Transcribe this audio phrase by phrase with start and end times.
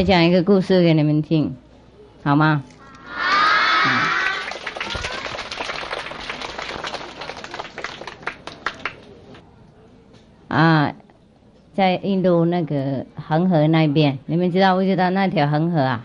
[0.00, 1.54] 我讲一个故事给你们听，
[2.22, 2.64] 好吗？
[10.48, 10.94] 啊，
[11.74, 16.02] 在印度那个恒河那边，你们知道不知道那条恒河啊？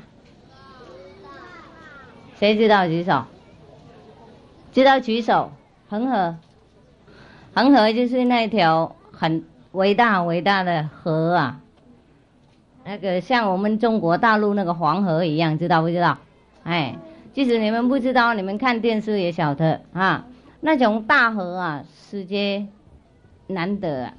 [2.37, 3.23] 谁知道举手？
[4.73, 5.53] 知道举手。
[5.87, 6.35] 恒河，
[7.53, 11.61] 恒河就是那条很伟大伟大的河啊。
[12.85, 16.19] 那个像我们中国大陆那个黄河一样，知道不知道？
[16.63, 16.97] 哎，
[17.33, 20.27] 即使你们不知道，你们看电视也晓得啊。
[20.61, 22.67] 那种大河啊，世界
[23.47, 24.13] 难得。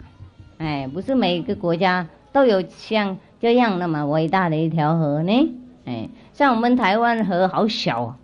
[0.58, 5.54] 哎，不是每个国家都有像这样那么伟大的一条河呢。
[5.84, 8.16] 哎，像我们台湾河好小，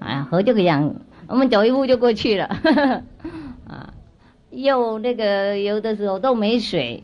[0.00, 0.94] 啊，河这个样，
[1.26, 2.44] 我们走一步就过去了。
[3.66, 3.94] 啊，
[4.50, 7.02] 又那个有的时候都没水，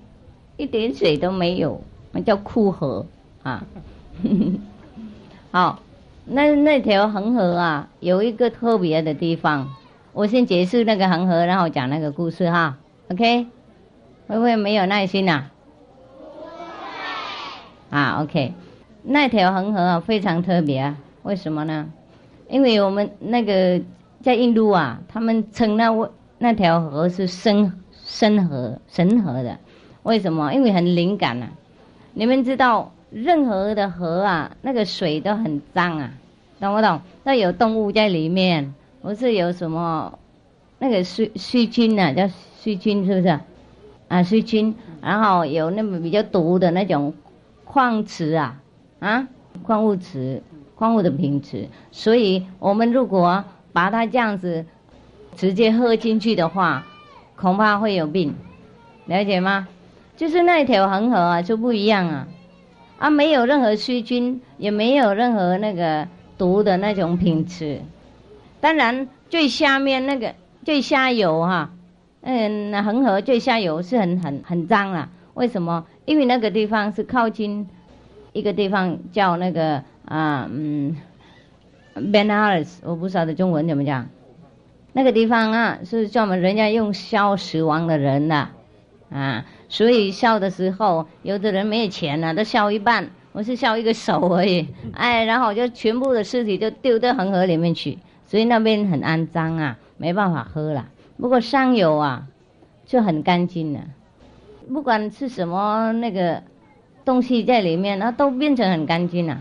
[0.59, 3.05] 一点水都没有，那叫枯河
[3.43, 3.65] 啊。
[5.51, 5.81] 好，
[6.25, 9.69] 那那条恒河啊，有一个特别的地方，
[10.13, 12.79] 我先解释那个恒河，然后讲那个故事哈。
[13.11, 13.47] OK。
[14.29, 15.51] 会不会没有耐心呐？
[17.91, 18.55] 啊，OK，
[19.03, 21.91] 那条恒河啊非常特别，为什么呢？
[22.49, 23.83] 因为我们那个
[24.23, 25.91] 在印度啊，他们称那
[26.39, 29.59] 那条河是生生河、神河的。
[30.05, 30.55] 为什么？
[30.55, 31.49] 因为很灵感呐。
[32.15, 36.11] 你们知道，任何的河啊，那个水都很脏啊，
[36.61, 37.01] 懂不懂？
[37.25, 40.19] 那有动物在里面，不是有什么
[40.79, 43.41] 那个细细菌啊，叫细菌，是不是？
[44.09, 47.15] 啊，细菌，然后有那么比较毒的那种
[47.65, 48.61] 矿池啊，
[48.99, 49.27] 啊，
[49.63, 50.43] 矿物池，
[50.75, 54.67] 矿物的瓶池，所以我们如果把它这样子
[55.35, 56.85] 直接喝进去的话，
[57.37, 58.35] 恐怕会有病，
[59.07, 59.67] 了解吗？
[60.23, 62.29] 就是那一条恒河啊，就不一样啊，
[62.97, 66.07] 啊，没有任何细菌，也没有任何那个
[66.39, 67.81] 毒的那种品质，
[68.61, 70.33] 当然最下面那个
[70.65, 71.71] 最下游哈。
[72.21, 75.09] 嗯，恒河最下游是很很很脏啊。
[75.35, 75.85] 为什么？
[76.05, 77.69] 因为那个地方是靠近
[78.33, 80.97] 一个地方叫那个啊嗯
[81.97, 84.09] ，Benares，我不晓得中文怎么讲。
[84.93, 88.51] 那个地方啊，是专门人家用烧死亡的人的，
[89.69, 94.67] 所以笑的时候，有的人没有钱呢，都笑一半，我是笑一个手而已。
[94.95, 100.89] 哎，然后我就全部的尸体就丢到恒河里面去，所以那边很肮脏啊，没办法喝了。
[101.19, 102.27] 不过上游啊，
[102.85, 103.81] 就很干净了，
[104.73, 106.43] 不管是什么那个
[107.05, 109.39] 东西在里面，它都变成很干净了。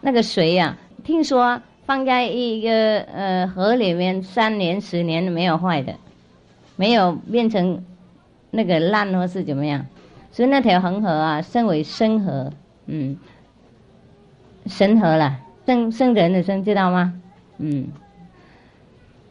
[0.00, 5.94] 那个水呀，听说放在一个呃河里面三年十年没有坏的，
[6.76, 7.84] 没有变成
[8.50, 9.86] 那个烂或是怎么样。
[10.30, 12.52] 所以那条恒河啊，称为生河，
[12.86, 13.16] 嗯，
[14.66, 17.14] 神河了，生生人的生，知道吗？
[17.58, 17.88] 嗯。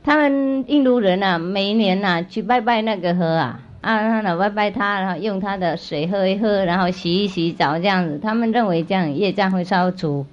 [0.04, 8.18] 他们印度人啊，每一年呐去拜拜那个河啊，啊，那拜拜他，然后用他的水喝一喝，然后洗一洗澡这样子。
[8.18, 10.26] 他们认为这样业障会消除。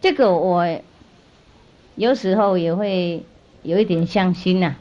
[0.00, 0.66] 这个我
[1.94, 3.22] 有时候也会
[3.62, 4.74] 有一点相信呐。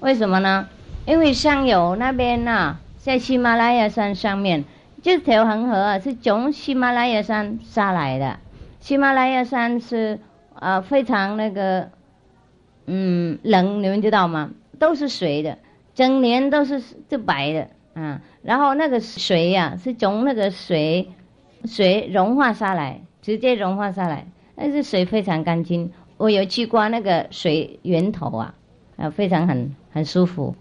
[0.00, 0.68] 为什么呢？
[1.06, 4.66] 因为上游那边呐，在喜马拉雅山上面，
[5.00, 8.38] 这条恒河啊是从喜马拉雅山下来的。
[8.80, 10.18] 喜马拉雅山是
[10.52, 11.88] 啊非常那个。
[12.84, 14.50] 嗯，冷，你们知道吗？
[14.78, 15.56] 都是水的，
[15.94, 18.20] 整年都是是白的啊。
[18.42, 21.08] 然后那个水呀，是从那个水
[21.64, 25.92] 水融化下来，直接融化下来，但是水非常干净。
[26.18, 28.54] 我有去过那个水源头啊，
[28.98, 30.54] 啊，非常很很舒服。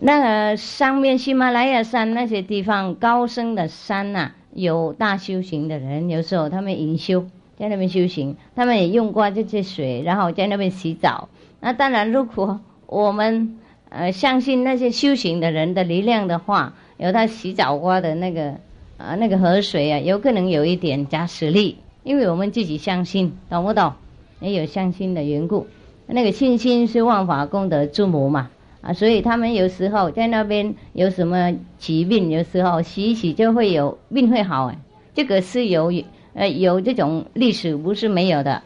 [0.00, 7.26] 那个上面喜马拉雅山那些地方高深的山呐，有大修行的人，有时候他们隐修。
[7.58, 11.28] 在那边修行，他们也用过这些水，然后在那边洗澡。
[11.58, 13.58] 那当然，如果我们
[13.88, 18.54] 呃相信那些修行的人的力量的话，有他洗澡过的那个
[18.96, 23.94] 啊那个河水啊，有可能有一点加实力，因为我们自己相信，懂不懂？
[24.38, 25.66] 也有相信的缘故。
[26.06, 34.78] 那个信心是万法功德之母嘛啊，所以他们有时候在那边有什么疾病，有时候洗一洗就会有病会好哎，
[35.14, 35.92] 这个是有。
[36.34, 38.62] 呃，有这种历史不是没有的。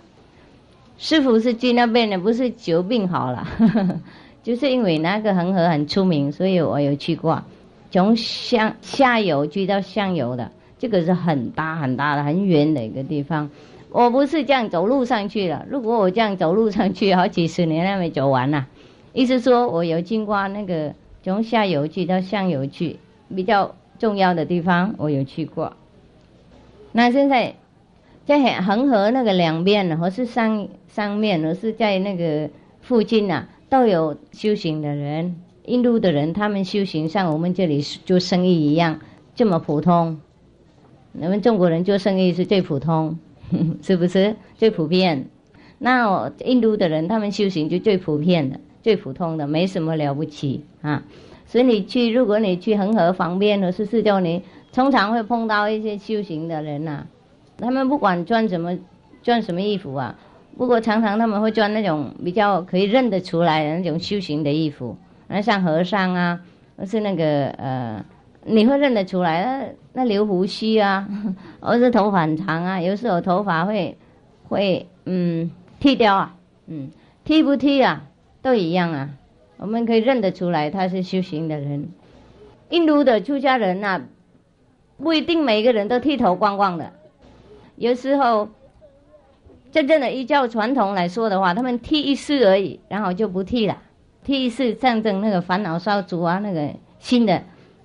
[0.99, 3.49] 师傅是去那边的，不是久病好了，
[4.43, 7.43] 就是因为那个恒河很出名，所以我有去过。
[7.91, 13.49] 从下下游去到上游的，这个是很大很大的、很远的一个地方。
[13.89, 18.67] 我不是这样走路上去的，如果我这样走路上去，好几十年还没走完呢。
[19.13, 22.97] 意思说我有经过那个从下游去到上游去
[23.35, 25.75] 比较重要的地方，我有去过。
[26.93, 27.55] 那现在
[28.25, 32.51] 在恒河那个两边，或是上上面，或是在那个
[32.81, 35.37] 附近啊，都有修行的人。
[35.65, 39.01] 印度的人，他们修行像我们这里做生意一样，
[39.35, 40.21] 这么普通。
[41.21, 43.19] 我们中国人做生意是最普通，
[43.83, 45.27] 是不是最普遍？
[45.79, 51.03] 那印度的人，他们修行就最普遍的、最普通的，没什么了不起啊。
[51.47, 54.43] 所以你去，如果你去恒河旁边或是四周，你
[54.73, 57.07] 通常会碰到一些修行的人呐。
[57.59, 58.77] 他们不管穿什么，
[59.23, 60.19] 穿什么衣服啊，
[60.57, 64.97] 不过常常他们会穿那种比较可以认得出来的那种修行的衣服。
[65.29, 66.41] 那像和尚啊，
[66.77, 68.05] 或是那个呃，
[68.45, 71.07] 你会认得出来，那那留胡须啊，
[71.61, 73.97] 或是头发很长啊，有时候头发会
[74.49, 76.35] 会嗯剃掉啊，
[76.67, 76.91] 嗯
[77.25, 78.05] 剃不剃啊，
[78.43, 79.11] 都一样啊，
[79.57, 81.89] 我们可以认得出来他是修行的人。
[82.71, 84.03] 印度的出家人呐，
[84.99, 86.93] 不一定每个人都剃头光光的，
[87.77, 88.49] 有时候
[89.71, 93.79] 真正的依教传统来说的话，他们剃一次而已，然后就不剃了。
[94.25, 97.43] 剃一次象征那个烦恼烧足啊，那个新的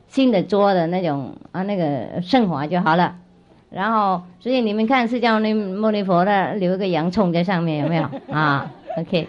[0.08, 3.18] 新的桌的那种啊，那个圣华就好了。
[3.70, 5.40] 然后，所以你们看释迦
[5.76, 9.28] 牟尼佛的留一个洋葱在上面，有没有啊？OK，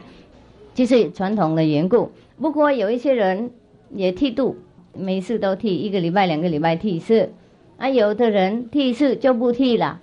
[0.78, 2.12] 就是传统的缘故。
[2.40, 3.50] 不过有一些人
[3.90, 4.56] 也剃度，
[4.94, 7.32] 每次都剃，一个礼拜、两个礼拜剃一次。
[7.78, 10.00] 啊，有的人剃一次就不剃了。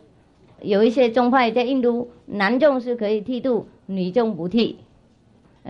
[0.61, 4.79] 有一些宗派在印度，男众是可以剃度，女众不剃。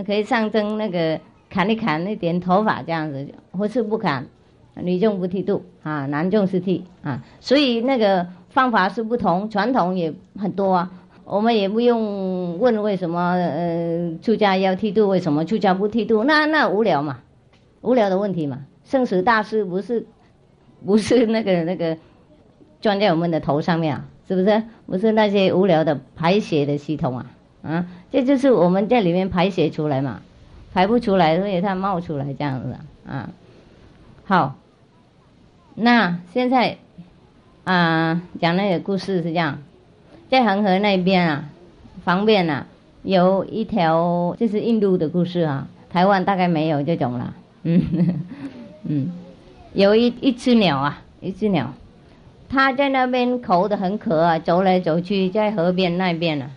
[0.07, 1.19] 可以象征那个
[1.51, 4.25] 砍一砍那点头发这样子，或是不砍，
[4.74, 10.92] 女众不剃度啊，男众是剃啊，所以那个方法是不同，传统也很多啊。
[11.25, 16.24] 我们也不用问为什么呃出家要剃度，为什么出家不剃度？
[16.24, 17.19] 那那无聊嘛，
[17.81, 18.66] 无聊的问题嘛。
[18.86, 20.06] 生死大事不是
[20.86, 21.98] 不是那个那个
[22.80, 24.63] 装在我们的头上面啊，是不是？
[24.86, 27.31] 不是那些无聊的排泄的系统啊。
[27.63, 30.22] 啊，这就是我们在里面排泄出来嘛，
[30.72, 32.75] 排不出来，所以它冒出来这样子
[33.07, 33.31] 啊。
[34.25, 34.56] 好，
[35.74, 36.77] 那现在
[37.63, 39.63] 啊讲那个故事是这样，
[40.30, 41.45] 在恒河那边啊，
[42.04, 42.66] 旁边啊
[43.04, 47.33] 有一条，就是印度的故事啊，台湾大概没有这种了。
[47.63, 47.81] 嗯
[48.83, 49.12] 嗯，
[49.74, 51.74] 有一一只鸟啊，一只鸟，
[52.50, 56.50] 它在那边口的很渴啊，走来走去在河边那边呢。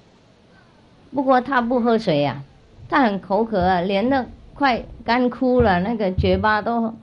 [1.14, 2.42] 不过它不喝水呀，
[2.88, 4.24] 它很口渴啊，连那
[4.54, 6.94] 快干枯了，那个嘴巴都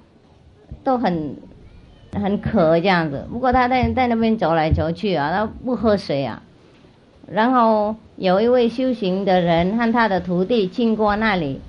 [0.84, 1.36] 都很
[2.14, 3.28] 很渴这样子。
[3.32, 6.42] 不过他在在那边走来走去啊，他不喝水啊。
[7.28, 11.62] 然后有一位修行的人和他的徒弟经过那里，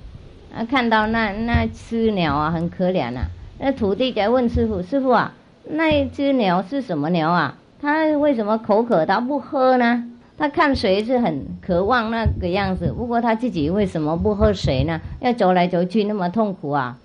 [0.55, 3.25] 啊，看到那那只鸟啊，很可怜呐。
[3.59, 5.33] 那徒弟在问师傅：“师傅啊，
[5.63, 7.57] 那只鸟是什么鸟啊？
[7.81, 10.03] 它为什么口渴，它不喝呢？”
[10.37, 15.01] 他看水是很渴望那个样子，不过他自己为什么不喝水呢？
[15.19, 16.99] 要走来走去那么痛苦啊！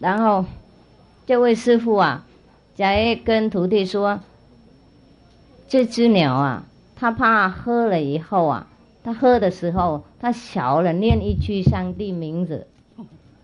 [0.00, 0.44] 然后
[1.26, 2.26] 这位师傅啊，
[2.74, 4.18] 在跟徒弟说
[5.68, 6.64] ：“这只鸟啊，
[7.00, 8.66] 他怕喝了以后啊，
[9.02, 12.66] 他喝的时候他小了念一句上帝名字，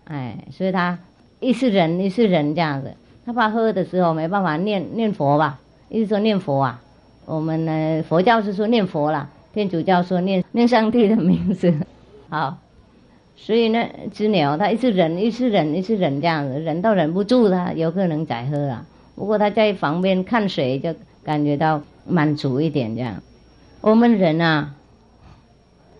[0.03, 0.99] 哎，所以他
[1.39, 2.93] 一是忍一是忍这样子，
[3.25, 5.59] 他怕喝的时候没办法念念佛吧，
[5.89, 6.81] 一直说念佛啊。”
[7.25, 11.73] 我们呢，佛教是说念佛啦，天主教说念念上帝的名字，
[12.29, 12.57] 好，
[13.35, 18.85] 所以呢，只鸟它一直忍，一直忍，一直忍这样子，忍到忍不住它有可能再喝了。
[19.15, 23.21] 不过他在旁边看水，就感觉到满足一点这样。
[23.81, 24.75] 我们人啊，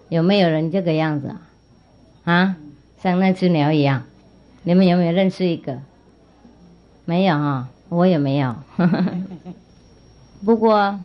[0.09, 1.41] 有没有人这个样子啊？
[2.23, 2.55] 啊，
[3.01, 4.03] 像那只鸟一样，
[4.63, 5.79] 你们有没有认识一个？
[7.05, 8.55] 没有哈，我也没有。
[10.45, 10.99] 不过。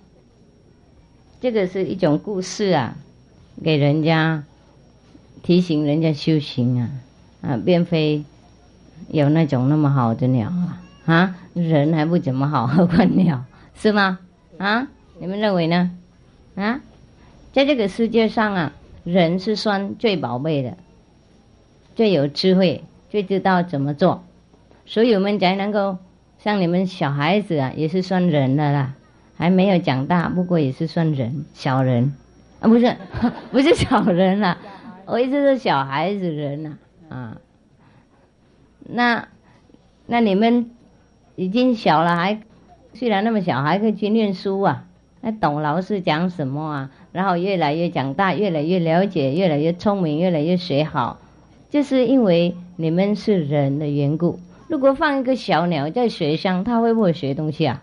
[1.41, 2.97] 这个是一种故事啊，
[3.65, 4.45] 给人家
[5.43, 6.91] 提醒人家修行啊，
[7.41, 8.23] 啊，并非
[9.09, 13.43] 有那种那么好的鸟啊，啊，人还不怎么好，何况鸟
[13.75, 14.21] 是吗？
[14.59, 14.87] 啊，
[15.19, 15.91] 你们认为呢？
[16.55, 16.81] 啊，
[17.53, 18.73] 在这个世界上啊，
[19.05, 20.77] 人是算最宝贝的，
[21.95, 24.25] 最有智慧，最知道怎么做，
[24.87, 25.99] 所以我们才能够
[26.39, 28.95] 像你们小孩子啊，也是算人的啦。
[29.35, 32.15] 还没有长大，不过也是算人，小人，
[32.61, 32.97] 啊，不是，
[33.51, 34.57] 不是小人了，
[35.05, 36.79] 我意思是小孩子人呐，
[37.09, 37.39] 啊，
[38.85, 39.27] 那，
[40.07, 40.71] 那你们
[41.35, 42.41] 已经小了，还
[42.95, 44.87] 虽然那么小，还可以去念书啊，
[45.25, 51.19] 那董老师讲什么啊，然后越来越长大，越来越了解，越来越聪明，越来越学好，
[51.71, 54.41] 就是因为你们是人的缘故。
[54.67, 57.83] 如果放一个小鸟在水上，它会不会学东西啊？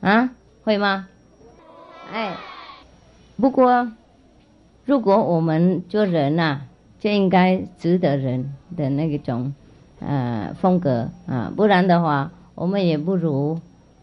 [0.00, 0.30] 啊？
[0.64, 1.08] 会吗？
[2.12, 2.36] 哎，
[3.40, 3.90] 不过
[4.84, 6.60] 如果我们做人呐，
[7.00, 9.54] 就应该值得人的那种
[10.00, 13.58] 呃风格啊，不然的话，我们也不如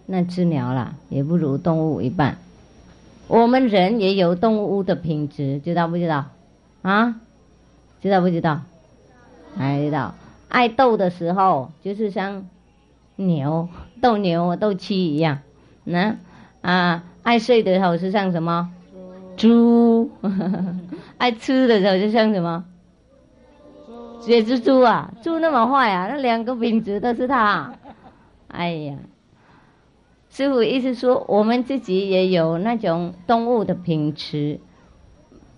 [0.07, 2.37] 那只鸟了，也不如动物一半。
[3.27, 6.25] 我们人也有动物的品质，知道不知道？
[6.81, 7.15] 啊，
[8.01, 8.61] 知道不知道？
[9.57, 10.15] 还知道。
[10.49, 12.47] 爱斗的时候，就是像
[13.15, 13.69] 牛
[14.01, 15.39] 斗牛、斗鸡一样。
[15.83, 16.17] 那
[16.61, 18.71] 啊，爱睡的时候是像什么？
[19.37, 20.11] 猪。
[21.17, 22.65] 爱吃的时候就像什么？
[24.27, 25.13] 也是猪啊！
[25.21, 26.07] 猪那么坏啊！
[26.07, 27.73] 那两个品质都是他。
[28.47, 28.95] 哎呀，
[30.35, 34.59] 师傅意思说，我们自己也有那种动物的品质，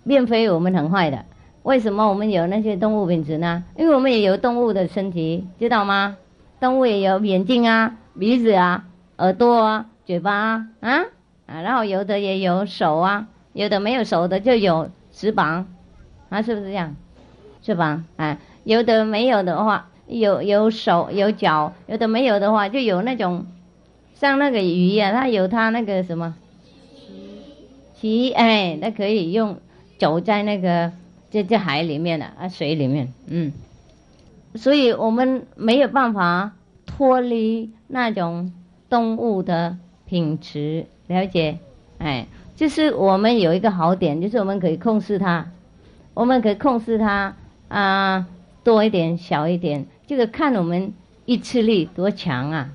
[0.06, 1.24] 并非我们很坏的。
[1.62, 3.64] 为什么我们有那些动物品质呢？
[3.78, 6.18] 因为我们也有动物的身体，知道吗？
[6.60, 8.84] 动物也有眼睛啊、鼻子啊、
[9.16, 11.04] 耳朵啊、嘴巴啊啊
[11.46, 15.68] 啊，然后有的也有手啊，有的没有手的就有翅膀，
[16.28, 16.94] 啊，是不是这样？
[17.62, 23.46] 翅膀啊，有的没有的话，有有手有脚，有的没有的话，就有那种
[24.16, 26.34] 像那个鱼啊，它有它那个什么
[28.00, 29.60] 鳍鳍，哎，它可以用
[29.98, 30.92] 走在那个。
[31.28, 33.52] 在在海里面的啊，水里面，嗯，
[34.54, 36.52] 所以我们没有办法
[36.86, 38.52] 脱离那种
[38.88, 41.58] 动物的品质，了解？
[41.98, 45.48] 哎，就是我们有一个好点，就是我们可以控制它，
[46.14, 47.34] 我们可以控制它
[47.68, 48.26] 啊，
[48.62, 50.94] 多一点，小一点，这个看我们
[51.26, 52.70] 意志力多强啊。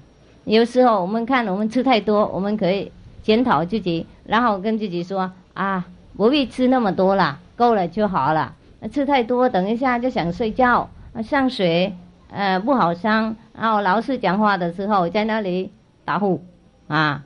[0.45, 5.85] 有时候我们看我们吃太多，我们可以检讨自己，然后跟自己说啊，
[6.17, 7.39] 不必吃那么多了。
[7.55, 8.55] 够了就好了，
[8.91, 10.89] 吃太多，等一下就想睡觉。
[11.23, 11.95] 上水，
[12.31, 13.35] 呃，不好上。
[13.53, 15.71] 然后老师讲话的时候在那里
[16.03, 16.41] 打呼，
[16.87, 17.23] 啊，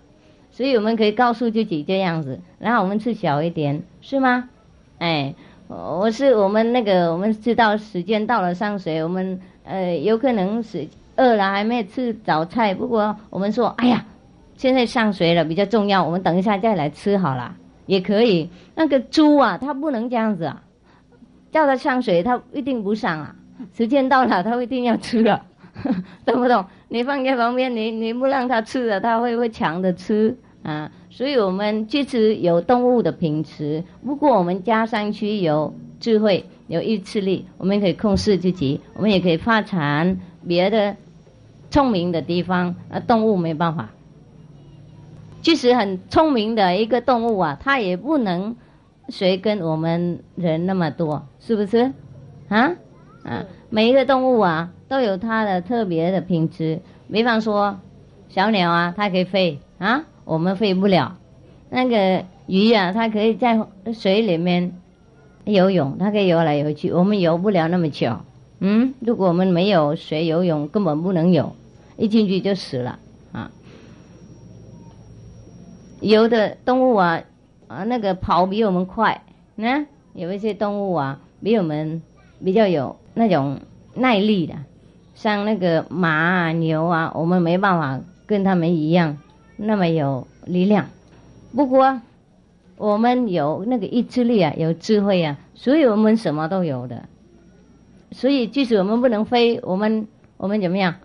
[0.52, 4.50] 所以我们可以告诉自己这样子，然后我们吃小一点，是吗？
[4.98, 5.36] 哎，
[5.68, 14.06] 我是我们那个，我们知道时间到了上水，我们呃有可能是饿了还没吃早菜，不过我们说，哎呀，
[14.56, 17.56] 现在上学了比较重要，我们等一下再来吃好了。
[17.86, 20.64] 也可以，那个猪啊，它不能这样子啊，
[21.52, 23.36] 叫它上学，它一定不上啊。
[23.74, 25.46] 时间到了，它一定要吃了，
[26.26, 26.66] 懂不懂？
[26.90, 30.92] 你放在旁边，你你不让它吃了，它会会抢着吃啊。
[31.10, 40.98] 所以我们即使有动物的品质，不过我们加上去有智慧、有意志力，我们可以控制自己，我们也可以发展别的
[41.76, 42.78] 聪明的地方。
[42.90, 43.90] 啊，动物没办法。
[45.42, 48.56] 即使很聪明的一个动物啊，它也不能
[49.10, 51.92] 谁跟我们人那么多，是不是？
[52.48, 52.72] 啊
[53.26, 56.80] 啊，每一个动物啊都有它的特别的品质。
[57.12, 57.78] 比方说，
[58.30, 61.18] 小鸟啊，它可以飞啊，我们飞不了。
[61.70, 63.60] 那个鱼啊，它可以在
[63.94, 64.72] 水里面
[65.44, 68.20] 游泳，它可以游来游去，我们游不了那么久。
[68.62, 71.54] 嗯，如果我们没有学游泳，根本不能游，
[71.98, 73.00] 一进去就死了
[73.32, 73.52] 啊。
[76.02, 77.24] 有的动物啊，
[77.68, 79.24] 啊，那个跑比我们快，
[79.56, 82.02] 呢，有一些动物啊，比我们
[82.44, 83.60] 比较有那种
[83.94, 84.56] 耐力的，
[85.16, 89.18] 像那个马啊、牛啊，我们没办法跟他们一样
[89.56, 90.88] 那么有力量。
[91.56, 92.02] 不过
[92.78, 97.08] 我们有那个意志力啊，有智慧啊，所以我们什么都有的。
[98.12, 100.96] 所以即使我们不能飞，我们我们怎么样？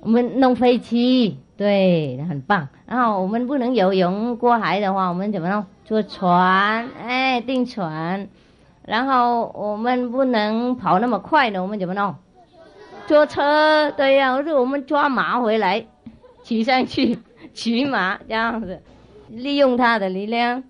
[0.00, 1.38] 我们弄飞机。
[1.56, 2.68] 对，很棒。
[2.86, 5.66] 然后我们不能游泳过海的话，我们怎么弄？
[5.84, 8.28] 坐船，哎，订船。
[8.82, 12.14] 然后我们不能跑那么快的，我们怎么弄？
[13.06, 13.90] 坐车。
[13.90, 15.84] 对呀，或者我们抓马回来，
[16.42, 17.18] 骑上去，
[17.52, 18.80] 骑马这样子，
[19.28, 20.64] 利用它的力量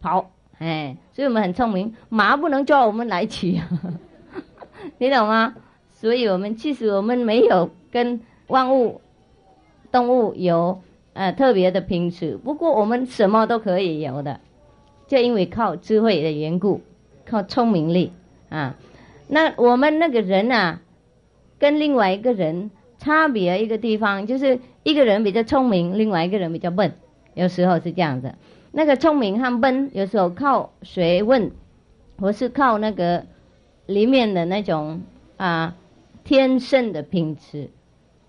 [0.00, 0.32] 跑。
[0.58, 3.62] 哎，所以我们很聪明，马不能抓我们来骑，
[4.98, 5.54] 你懂吗？
[5.92, 9.00] 所以我们其实我们没有跟万物。
[9.92, 10.82] 动物有
[11.12, 14.40] 呃特别的品质，不过我们什么都可以有的，
[15.06, 16.80] 就因为靠智慧的缘故，
[17.24, 18.10] 靠聪明力
[18.48, 18.74] 啊。
[19.28, 20.80] 那我们那个人啊，
[21.60, 26.92] 跟另外一个人差别一个地方，就是一个人比较聪明，另外一个人比较笨，
[27.34, 28.34] 有时候是这样子。
[28.72, 31.52] 那个聪明和笨，有时候靠学问，
[32.18, 33.26] 或是靠那个
[33.86, 35.02] 里面的那种
[35.36, 35.76] 啊
[36.24, 37.70] 天生的品质。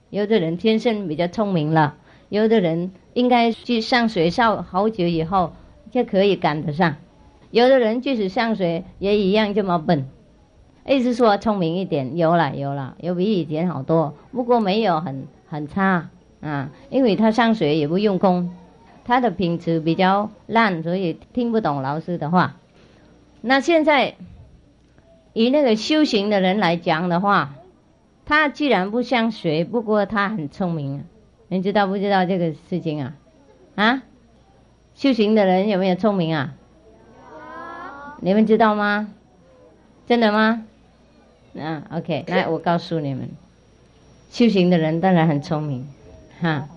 [0.10, 1.96] 有的人天生比较聪明了，
[2.30, 5.54] 有的人应该去上学上好久以后
[5.92, 6.96] 就可以赶得上，
[7.52, 10.08] 有的人即使上学也一样这么笨。
[10.88, 16.10] 意思说聪明一点有了有了，有比以前好多，不过没有很很差
[16.42, 18.52] 啊，因为他上学也不用功，
[19.04, 22.58] 他的品质比较烂，所以听不懂老师的话。
[23.42, 24.16] 那现在
[25.34, 27.56] 以那个修行的人来讲的话，
[28.25, 31.03] 他既然不像水，不过他很聪明，
[31.48, 33.13] 你知道不知道这个事情啊？
[33.75, 34.03] 啊，
[34.96, 36.55] 修行的人有没有聪明啊？
[38.22, 39.13] 你们知道吗？
[40.08, 40.65] 真的吗？
[41.60, 43.29] 啊，OK，那我告诉你们，
[44.29, 45.88] 修行的人当然很聪明，
[46.41, 46.67] 哈，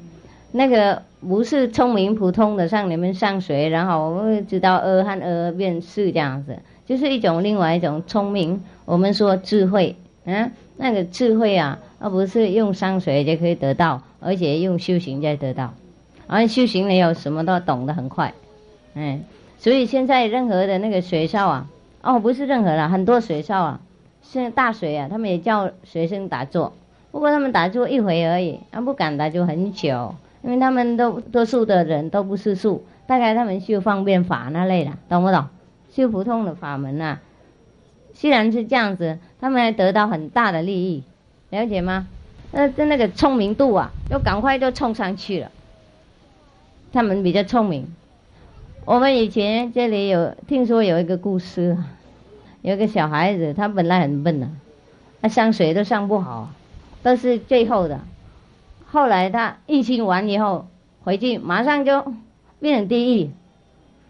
[0.52, 8.62] 那个不是聪明普通的，像你们上学，然后我们知道二和二变四这样子，就是一种另外一种聪明。
[8.84, 15.74] 我们说智慧，嗯，那个智慧啊，而不是用山水就可以得到，而且用修行再得到，
[16.26, 18.32] 而修行没有什么都懂得很快，
[18.94, 19.24] 嗯，
[19.58, 21.68] 所以现在任何的那个学校啊，
[22.00, 23.80] 哦，不是任何的，很多学校啊。
[24.22, 26.72] 现在大学啊，他们也叫学生打坐，
[27.10, 35.46] 不过他们打坐一回而已，他不敢打坐很久，因为他们都多数的人都不是素，大概他们修方便法那类的，懂不懂？
[35.90, 37.20] 修普通的法门啊，
[38.12, 41.02] 虽然是这样子，他们还得到很大的利益，
[41.50, 42.06] 了解吗？
[42.52, 45.50] 那这那个聪明度啊，就赶快就冲上去了，
[46.92, 47.94] 他们比较聪明。
[48.84, 51.76] 我们以前这里有听说有一个故事。
[52.60, 54.48] 有个小孩子，他本来很笨的，
[55.22, 56.50] 他上学都上不好，
[57.04, 58.00] 都是最后的。
[58.90, 60.66] 后来他疫情完以后
[61.04, 62.12] 回去，马上就
[62.58, 63.30] 变成第一。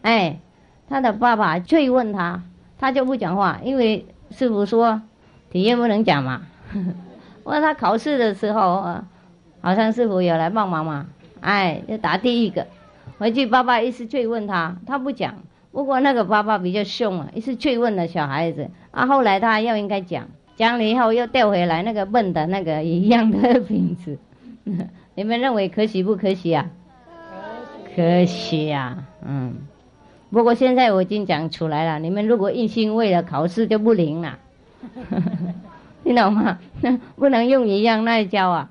[0.00, 0.38] 哎，
[0.88, 2.42] 他的爸爸追问他，
[2.78, 5.02] 他就不讲话，因为师傅说
[5.50, 6.42] 体验不能讲嘛。
[7.44, 9.04] 问他考试的时候，啊
[9.60, 11.06] 好像师傅有来帮忙嘛，
[11.40, 12.66] 哎，就答第一个。
[13.18, 15.34] 回去爸爸一直追问他，他不讲。
[15.72, 19.06] 不过那个爸爸比较凶啊，一直追问了小孩子啊。
[19.06, 24.18] 后来他又应该讲，讲了以后又调回来那个笨的那个一样的品质。
[25.14, 26.70] 你们认为可喜不可喜啊？
[27.96, 29.56] 可喜呀，嗯。
[30.30, 34.38] 不过现在我已经讲出来了，你们如果一心为了考试就不灵了，
[36.04, 36.58] 听懂吗？
[37.16, 38.70] 不能用一样那一教啊，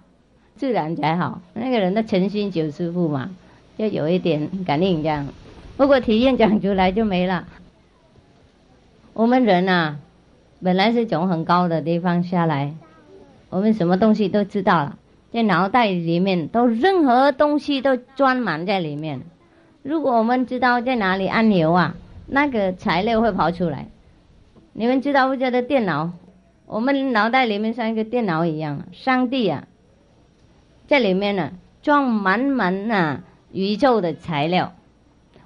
[0.56, 1.42] 自然才好。
[1.54, 3.32] 那个人的诚心九师傅嘛，
[3.78, 5.28] 要有一点感应这样。
[5.76, 7.46] 不过体验讲出来就没了。
[9.14, 9.98] 我们人呐，
[10.64, 12.74] 本来是从很高的地方下来，
[13.50, 14.98] 我们什么东西都知道了，
[15.32, 19.22] 在脑袋里面都任何东西都装满在里面。
[19.84, 23.88] 如果我们知道在哪里按钮啊，那个材料会跑出来。
[24.80, 26.12] 你们知道不知道电脑？
[26.68, 29.68] 我们脑袋里面像一个电脑一样，上帝啊，
[30.86, 34.74] 在里面呢装满满啊宇宙的材料。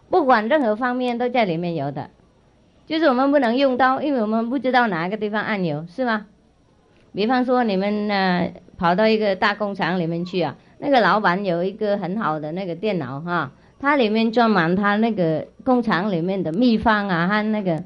[0.09, 2.09] 不管任何方面都在里面有的，
[2.85, 6.25] 就是我们不能用到，因为我们不知道哪个地方按钮，是吗？
[7.13, 17.81] 比方说你们呢跑到一个大工厂里面去啊，那个老板有一个很好的那个电脑哈，它里面装满他那个工厂里面的秘方啊和那个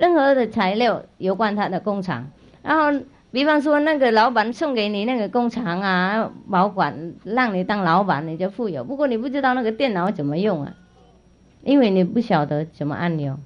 [0.00, 2.30] 任何的材料有关他的工厂。
[2.62, 8.82] 然后比方说那个老板送给你那个工厂啊保管，让你当老板你就富有。
[8.82, 10.74] 不过你不知道那个电脑怎么用啊。
[11.62, 13.38] 因为你不晓得什么按钮，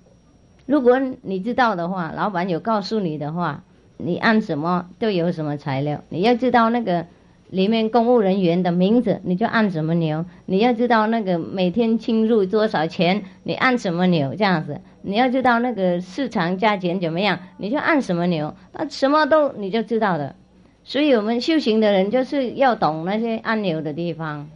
[0.67, 3.65] 如果你知道的话，老板有告诉你的话，
[3.97, 6.01] 你按什么都有什么材料。
[6.11, 7.07] 你要知道那个
[7.51, 10.25] 里面公务人员的名字，你就按什么钮。
[10.47, 14.81] 你要知道那个每天侵入多少钱，你按什么钮这样子。
[15.03, 18.55] 你要知道那个市场价钱怎么样，你就按什么钮。
[18.73, 20.35] 那什么都你就知道的。
[20.83, 24.49] 所以我们修行的人就是要懂那些按钮的地方，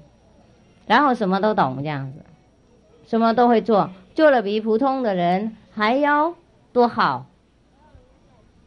[0.87, 2.18] 然后什么都懂这样子。
[3.07, 6.35] 什么都会做，做了比普通的人还要
[6.74, 7.24] 多好，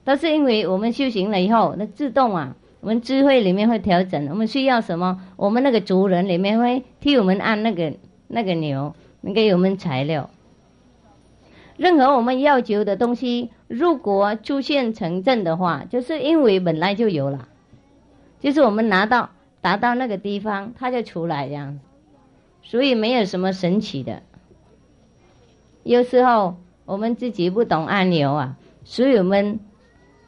[0.03, 4.27] 但是因为我们修行了以后，那自动啊，我们智慧里面会调整。
[4.29, 7.93] 我们需要什么，我们那个族人里面会替我们按那个
[8.27, 8.93] 那个钮，
[9.33, 10.29] 给我们材料。
[11.77, 17.47] 任何我们要求的东西，如果出现成正的话，就是因为本来就有了，
[18.39, 19.29] 就是我们拿到
[19.61, 21.79] 达到那个地方，它就出来这样，
[22.61, 24.21] 所以没有什么神奇的。
[25.83, 29.59] 有时候我们自己不懂按钮啊，所以我们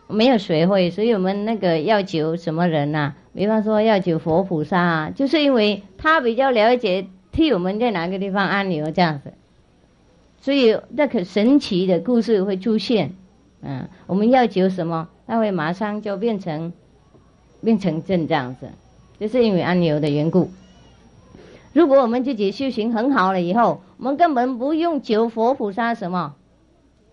[0.08, 3.14] 没有学会，所以我们那个要求什么人呐？
[3.34, 9.34] 比方说要求佛菩萨啊，就是因为他比较了解，替我们在哪个地方按钮这样子，
[10.40, 13.14] 所以那个神奇的故事会出现。
[13.62, 16.74] 嗯，我们要求什么，他会马上就变成
[17.64, 18.68] 变成正这样子，
[19.20, 20.52] 就是因为按钮的缘故。
[21.72, 26.36] 如果我们自己修行很好了以后，我们根本不用求佛菩萨什么，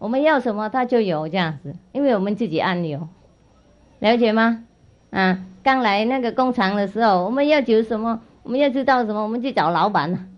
[0.00, 3.06] 我们要什么他就有这样子，因为我们自己按钮，
[3.98, 4.64] 了解吗？
[5.10, 10.28] 啊，刚来那个工厂的时候，我们要求什么，我们要知道什么，我们去找老板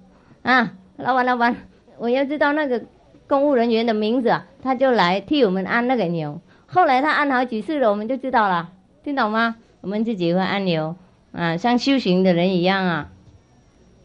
[0.43, 1.55] 啊，老板老板，
[1.99, 2.83] 我要知道那个
[3.29, 6.41] 公务人员的名字，他就来替我们按那个钮。
[6.67, 8.71] 后来他按好几次了，我们就知道了，
[9.05, 9.57] 听懂吗？
[9.81, 10.97] 我们自己会按钮
[11.31, 13.11] 啊，像修行的人一样啊，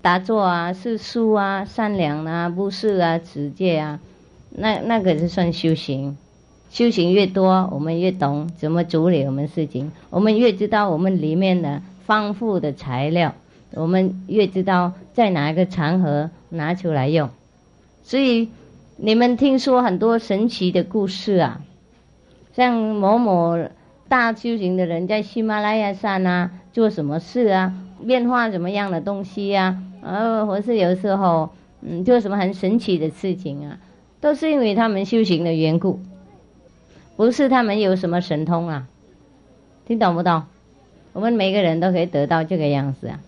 [0.02, 4.00] 打坐啊，是书啊，善良啊，不是啊，持戒啊，
[4.50, 6.18] 那那个是算修行。
[6.70, 13.36] 修行越多，我们越懂怎么处理我们事情，我们越知道我们里面的丰富的材料，
[13.74, 17.30] 我们越知道在哪一个场合拿出来用。
[18.04, 18.50] 所以
[18.98, 21.62] 你们听说很多神奇的故事啊，
[22.54, 23.58] 像某某
[24.10, 27.74] 大修行的人在喜马拉雅山啊做什么事啊，
[28.06, 31.50] 变化什么样的东西呀，呃，或是有时候
[31.82, 33.80] 嗯做什么很神奇的事情啊，
[34.22, 36.00] 都是因为他们修行的缘故。
[37.16, 38.88] 不是他们有什么神通啊，
[39.86, 40.44] 听懂不懂？
[41.14, 43.20] 我们每个人都可以得到这个样子啊。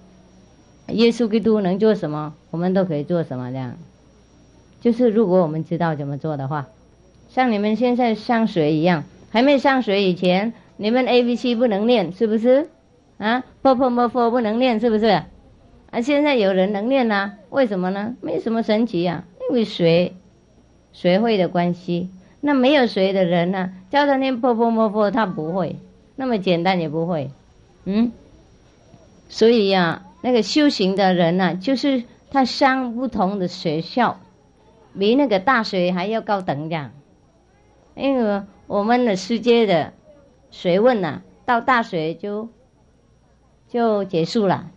[0.89, 3.77] 耶稣基督能做什么，我们都可以做什么这样。
[4.79, 6.67] 就是如果我们知道怎么做的话，
[7.29, 12.69] 像你们现在上学一样，还没上学以前，你们 A B C 不能念，是不是？
[13.17, 15.05] 啊，P P M F 不能念，是不是？
[15.89, 18.15] 啊，现在有人能念呢，为什么呢？
[18.21, 20.13] 没什么神奇呀，因为学
[20.99, 22.09] 学会的关系。
[22.41, 23.71] 那没有水的人呢？
[23.89, 25.77] 教他念破破摸破，他不会，
[26.17, 27.31] 那么简单也不会，
[27.85, 28.11] 嗯。
[29.29, 34.19] 所以呀，那个修行的人呢，就是他上不同的学校，
[34.97, 36.91] 比那个大学还要高等样。
[37.95, 39.93] 因为我们的世界的
[40.51, 42.49] 学问呢，到大学就
[43.69, 44.71] 就结束了，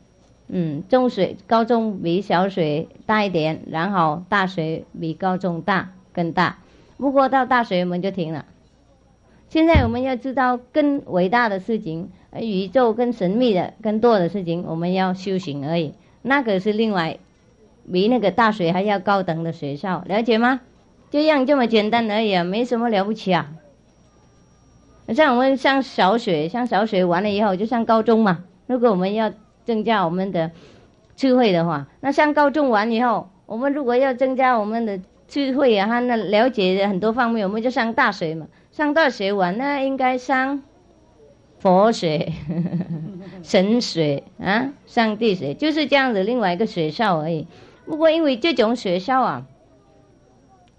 [0.46, 6.58] 嗯，中学、高中比小学大一点，然后大学比高中大更大。
[6.98, 8.44] 不过到大学我们就停了。
[9.48, 15.92] 现在我们要知道更伟大的事情，宇宙更神秘的、更多的事情，我们要修行而已。
[16.22, 17.18] 那个是另外
[17.92, 20.60] 比那个大学还要高等的学校，了解吗？
[21.10, 23.52] 这样这么简单而已，没什么了不起啊。
[25.08, 28.44] 像我们上小学，上小学完了以后就上高中嘛。
[28.66, 29.32] 如果我们要
[29.66, 30.52] 增加我们的
[31.16, 35.00] 智慧的话，那上高中完以后，我们如果要增加我们的。
[35.32, 38.48] 智慧啊，他那了解很多方面，我们就上大学嘛。
[38.70, 40.62] 上大学完，那应该上
[41.58, 42.32] 佛学、
[43.42, 46.22] 神学啊，上帝学，就是这样子。
[46.22, 47.46] 另外一个学校而已。
[47.86, 49.46] 不过因为这种学校啊，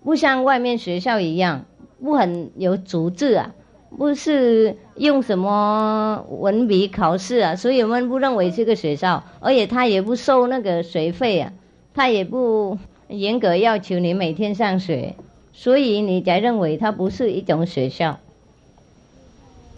[0.03, 1.65] 不像外面学校一样，
[1.99, 3.55] 不很有组织啊，
[3.97, 11.53] 不是用什么文笔考试啊，所以我们不认为这个学校，而且他也不收那个学费啊，
[11.95, 12.77] 他也不。
[13.13, 15.15] 严格要求你每天上学，
[15.52, 18.19] 所以你才认为它不是一种学校。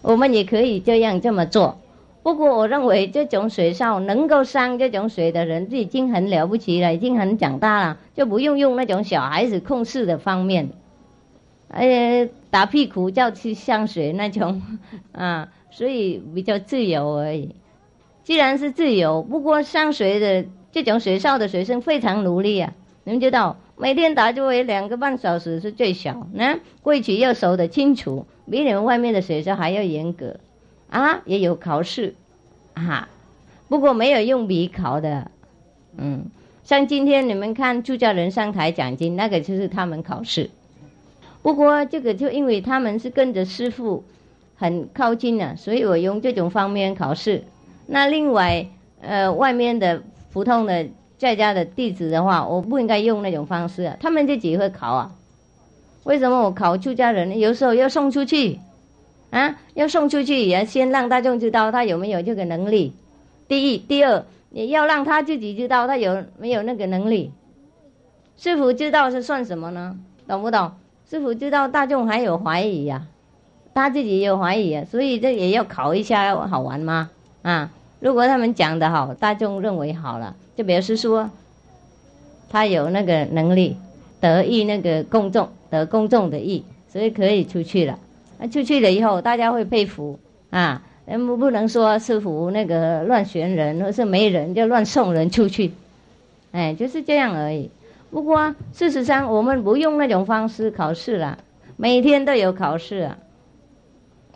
[0.02, 1.80] 我们也可以这样这么做，
[2.24, 10.70] 不过我认为这种学校能够上这种学的人，已经很了不起了，已经很长大了，就不用用那种小孩子控制的方面，
[11.68, 14.62] 而且，打屁股叫去上学那种
[15.12, 17.54] 啊，所以比较自由而已。
[18.24, 22.74] 既然是自由，不过上学的这种学校的学生非常努力啊。
[23.08, 30.38] 你们知道，每天打坐为两个半小时是最小，那规矩要守得清楚，比你们外面的学校还要严格，
[30.90, 32.16] 啊，也有考试，
[32.74, 33.08] 啊，
[33.70, 35.30] 不过没有用笔考的，
[35.96, 36.26] 嗯，
[36.64, 40.50] 像今天你们看出家人上台讲经，那个就是他们考试，
[41.44, 44.04] 不过这个就因为他们是跟着师傅
[44.56, 47.44] 很靠近的，所以我用这种方面考试。
[47.86, 48.68] 那另外，
[49.00, 50.02] 呃，外面的
[50.34, 50.88] 普通的。
[51.18, 53.98] 在家的弟子的话，我不应该用那种方式啊。
[54.00, 55.12] 他们自己会考啊。
[56.04, 57.40] 为什么我考出家人？
[57.40, 58.60] 有时候要送出去，
[59.32, 62.94] 啊，要送出去，也要先让大众知道他有没有这个能力。
[63.48, 67.32] 第一，第二，也要让他自己知道他有没有那个能力。
[68.38, 69.98] 师傅知道是算什么呢？
[70.28, 70.74] 懂不懂？
[71.10, 73.08] 师傅知道大众还有怀疑呀，
[73.74, 77.10] 他自己也有怀疑啊，所以这也要考一下，好玩吗？
[77.42, 77.72] 啊，
[78.06, 80.36] 如果他们讲的好，大众认为好了。
[80.56, 81.32] 就表示说，
[82.52, 83.78] 他有那个能力
[84.20, 87.98] 得益那个公众，得公众的益，所以可以出去了。
[88.38, 90.20] 那出去了以后，大家会佩服
[90.52, 90.84] 啊！
[91.08, 95.72] 不不能说师傅那个乱选人，或是没人就乱送人出去，
[96.52, 97.72] 哎，就是这样而已。
[98.12, 101.40] 不过事实上，我们不用那种方式考试了，
[101.76, 103.18] 每天都有考试啊。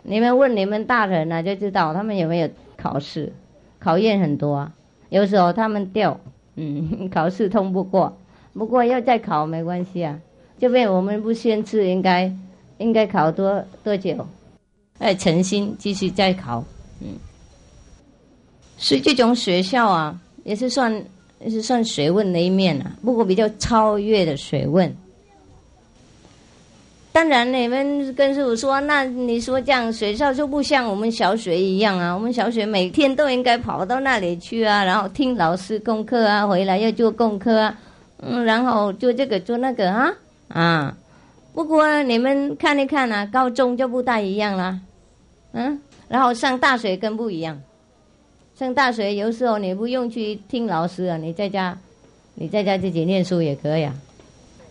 [0.02, 3.32] 你们问你们大人呢，就知道他们有没有考试，
[3.80, 4.54] 考验很多。
[4.54, 4.72] 啊。
[5.08, 6.20] 有时候他们掉，
[6.54, 8.16] 嗯， 考试通不过，
[8.52, 10.16] 不过要再考没关系啊。
[10.60, 12.32] 这边我们不限制，应该
[12.78, 14.24] 应该考多多久？
[14.98, 16.62] 哎，诚心继续再考，
[17.00, 17.08] 嗯。
[18.76, 21.04] 所以这种学校啊，也是算
[21.40, 24.94] 也是算学问的一面啊，不过比较超越的学问。
[27.12, 32.14] 当然，你们跟师傅说，那你说这样学校就不像我们小学一样啊？
[32.14, 37.78] 我们小学每天都应该跑到那里去啊，然后听老师功课啊，回来要做功课啊，
[38.18, 40.12] 嗯，然后做这个做那个啊
[40.48, 40.96] 啊。
[41.52, 44.78] 不过你们看一看啊，高中就不大一样啦，
[45.52, 47.60] 嗯，然后上大学更不一样。
[48.56, 51.76] 上大学有时候你不用去听老师啊，你在家，
[52.34, 53.92] 你在家自己念书也可以啊。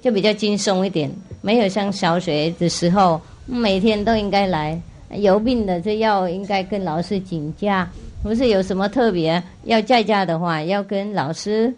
[0.02, 4.80] 就比较轻松一点，没有像小学的时候每天都应该来，
[5.12, 7.90] 有病的这要应该跟老师请假，
[8.22, 11.74] 不是有什么特别要在家的话，要跟老师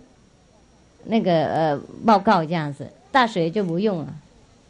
[1.03, 2.87] 那个呃报告这样子。
[3.11, 4.07] 大学就不用了，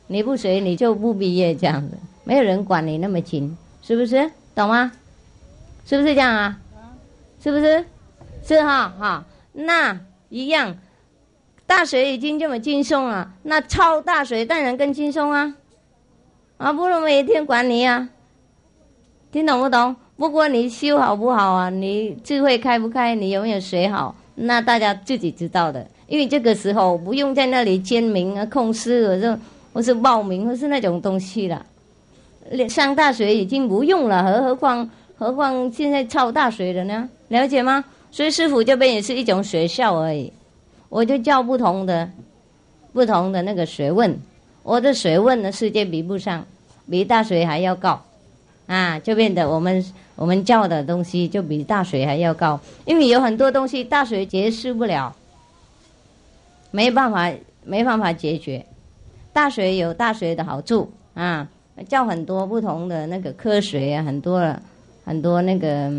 [0.08, 4.30] 你不学你就不毕业这样子，没有人管你那么紧，是不是？
[4.56, 4.92] 懂吗？
[5.86, 6.60] 是不是这样啊？
[7.44, 7.86] 是不是？
[8.44, 10.00] 是哈哈，那
[10.30, 10.76] 一样。
[11.72, 15.56] 大学已经这么轻松了，那超大学当然更轻松啊！
[16.58, 18.10] 啊，不能每天管你啊，
[19.32, 19.96] 听懂不懂？
[20.18, 21.70] 不过你修好不好啊？
[21.70, 23.16] 你智慧开不开？
[23.16, 24.14] 你有没有学好？
[24.36, 25.88] 那大家自己知道的。
[26.08, 29.40] 因为这个时候不用在那里签名啊、控诗，或者
[29.72, 31.66] 或是报名，或是那种东西了。
[32.68, 37.10] 上大学已经不用了，何何况何况现在超大学的呢？
[37.30, 37.82] 了解吗？
[38.12, 40.34] 所以师傅这边也是一种学校而已。
[40.92, 42.12] 我就教不同的、
[42.92, 44.14] 不同的那个学问，
[44.62, 46.46] 我的学问的世界比不上，
[46.90, 48.04] 比大学还要高，
[48.68, 49.84] 啊，就变得我们
[50.18, 55.16] 我们教的东西就比大学还要高，因为有很多东西大学解释不了，
[56.72, 57.32] 没办法
[57.64, 58.66] 没办法解决，
[59.32, 61.48] 大学有大学的好处啊，
[61.88, 64.54] 教很多不同的那个科学啊，很多
[65.06, 65.90] 很多那个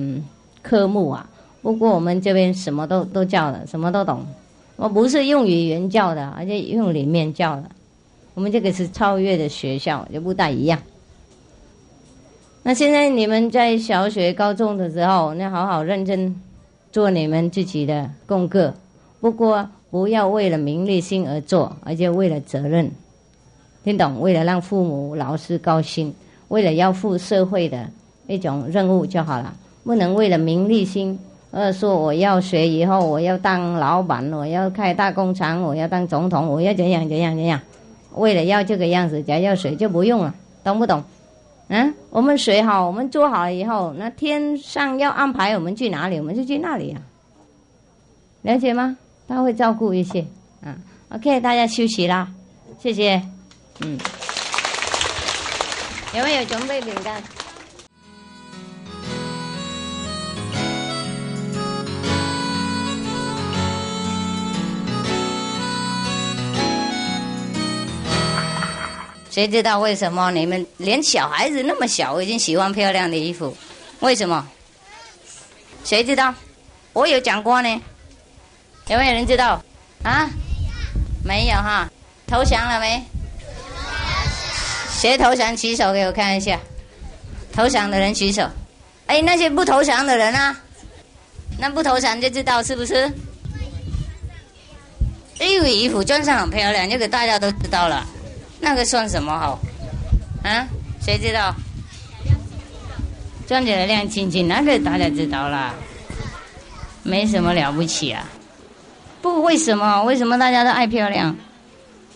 [0.61, 1.27] 科目啊，
[1.63, 4.23] 不过我们这边什么都都教了，什么都懂。
[4.83, 7.71] 我不是用语言教的，而且用里面教的。
[8.35, 10.77] 我们这个是超越的学校，就不大一样。
[12.65, 16.35] 那现在你们在小学、高中的时候，那好好认真
[16.91, 18.75] 做你们自己的功课。
[19.21, 22.91] 不过不要为了名利心而做，而且为了责任，
[23.85, 24.21] 听懂？
[24.21, 26.13] 为了让父母、老师高兴，
[26.49, 27.89] 为了要负社会的
[28.27, 31.17] 一种任务就好了，不能为了名利心。
[31.53, 37.61] 呃，说我要学以后，我要当老板，我要开大工厂，我要当总统，我要怎样怎样怎样？
[38.15, 40.35] 为了要这个样子，只要学就不用了，
[40.65, 41.05] 懂不懂？
[41.69, 47.01] 嗯，我们学好，我们做好了以后，那天上要安排我们去哪里，我们就去那里啊。
[48.43, 48.97] 了解吗？
[49.29, 50.27] 他会照顾一些。
[50.63, 50.75] 嗯
[51.11, 52.29] ，OK，大家休息啦，
[52.79, 53.23] 谢谢。
[53.81, 53.99] 嗯，
[56.17, 57.23] 有没有准备饼干？
[69.33, 73.57] 谁知道为什么你们连小孩子那么小已经喜欢漂亮的衣服？
[74.01, 74.47] 为什么？
[75.85, 76.35] 谁知道？
[76.93, 77.83] 我有讲过呢。
[78.89, 79.65] 有没有人知道？
[80.03, 80.29] 啊？
[81.25, 81.91] 没有哈。
[82.27, 83.03] 投降了没？
[84.91, 85.57] 谁投降？
[85.57, 86.61] 举手给我看一下。
[87.55, 88.47] 投降的人举手。
[89.07, 90.55] 哎，那些不投降的人啊？
[91.59, 93.11] 那不投降就知道是不是？
[95.41, 98.07] 因为衣服穿上很漂亮，这个大家都知道了。
[98.63, 99.59] 那个算什么好？
[100.45, 100.67] 啊，
[101.01, 101.53] 谁知道？
[103.49, 105.75] 转起来亮晶晶，那个大家知道啦，
[107.03, 108.25] 没什么了不起啊。
[109.21, 110.05] 不，为什么？
[110.05, 111.37] 为什么大家都爱漂亮？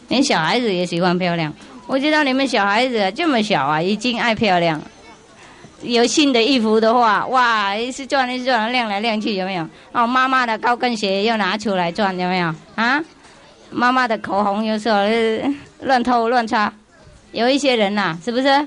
[0.08, 1.52] 连小孩子也喜欢漂亮。
[1.88, 4.80] 我知道你们小孩子这么小啊，已经爱漂亮。
[5.82, 9.68] 有新的衣服的话，哇，一是转一次转，亮来亮去，有没有？
[9.92, 12.54] 哦，妈妈的高跟鞋又拿出来转，有没有？
[12.76, 13.02] 啊？
[13.70, 14.98] 妈妈的口红有时候
[15.82, 16.72] 乱偷乱擦，
[17.32, 18.66] 有一些人呐，是不是？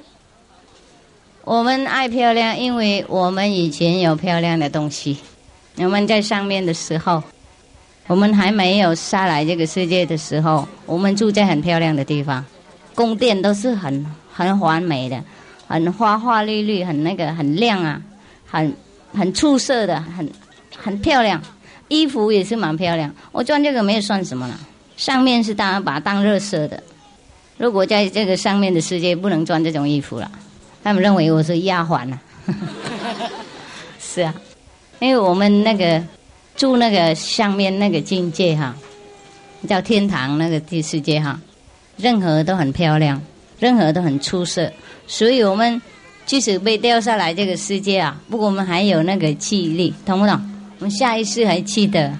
[1.44, 5.18] 我们爱漂亮，因为我们以前有漂亮的东西。
[5.78, 7.24] 我们在上面的时候，
[8.08, 12.46] 我们还没有下来这个世界的时候，我们住在很漂亮的地方，
[12.94, 15.24] 宫殿都是很很完美的，
[15.68, 18.02] 很花花绿绿，很那个很亮啊，
[18.46, 18.74] 很
[19.14, 20.30] 很出色的，很
[20.78, 21.42] 很漂亮。
[21.88, 24.60] 衣服也是蛮漂亮，我穿这个没有算什么了。
[25.00, 26.84] 上面是当然把它当热色的，
[27.58, 30.30] 如果在这个上面的世界不能穿这种衣服了，
[30.84, 32.22] 他们认为我是丫鬟了。
[33.98, 34.36] 是啊，
[35.00, 36.04] 因为我们那个
[36.58, 38.76] 住那个上面那个境界哈，
[39.70, 41.40] 叫天堂那个第世界哈，
[41.96, 43.22] 任何都很漂亮，
[43.58, 44.70] 任何都很出色，
[45.08, 45.82] 所以我们
[46.26, 50.38] 即使被掉下来这个世界啊，不过我们还有那个记忆力，懂不懂？
[50.80, 52.14] 我们下一世还记得。